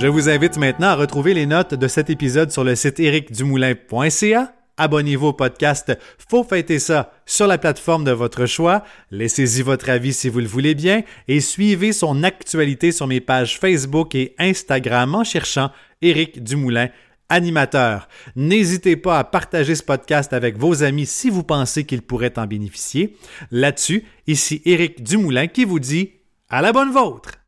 Je 0.00 0.06
vous 0.06 0.28
invite 0.28 0.58
maintenant 0.58 0.86
à 0.86 0.94
retrouver 0.94 1.34
les 1.34 1.44
notes 1.44 1.74
de 1.74 1.88
cet 1.88 2.08
épisode 2.08 2.52
sur 2.52 2.62
le 2.62 2.76
site 2.76 3.00
ericdumoulin.ca 3.00 4.52
Abonnez-vous 4.76 5.26
au 5.26 5.32
podcast 5.32 5.98
Faut 6.30 6.44
fêter 6.44 6.78
ça 6.78 7.10
sur 7.26 7.48
la 7.48 7.58
plateforme 7.58 8.04
de 8.04 8.12
votre 8.12 8.46
choix. 8.46 8.84
Laissez-y 9.10 9.62
votre 9.62 9.90
avis 9.90 10.12
si 10.12 10.28
vous 10.28 10.38
le 10.38 10.46
voulez 10.46 10.76
bien 10.76 11.02
et 11.26 11.40
suivez 11.40 11.92
son 11.92 12.22
actualité 12.22 12.92
sur 12.92 13.08
mes 13.08 13.20
pages 13.20 13.58
Facebook 13.58 14.14
et 14.14 14.36
Instagram 14.38 15.16
en 15.16 15.24
cherchant 15.24 15.72
Éric 16.00 16.44
Dumoulin 16.44 16.90
animateur. 17.28 18.06
N'hésitez 18.36 18.94
pas 18.94 19.18
à 19.18 19.24
partager 19.24 19.74
ce 19.74 19.82
podcast 19.82 20.32
avec 20.32 20.58
vos 20.58 20.84
amis 20.84 21.06
si 21.06 21.28
vous 21.28 21.42
pensez 21.42 21.84
qu'ils 21.84 22.02
pourraient 22.02 22.38
en 22.38 22.46
bénéficier. 22.46 23.16
Là-dessus, 23.50 24.04
ici 24.28 24.62
Éric 24.64 25.02
Dumoulin 25.02 25.48
qui 25.48 25.64
vous 25.64 25.80
dit 25.80 26.12
à 26.48 26.62
la 26.62 26.70
bonne 26.70 26.92
vôtre. 26.92 27.38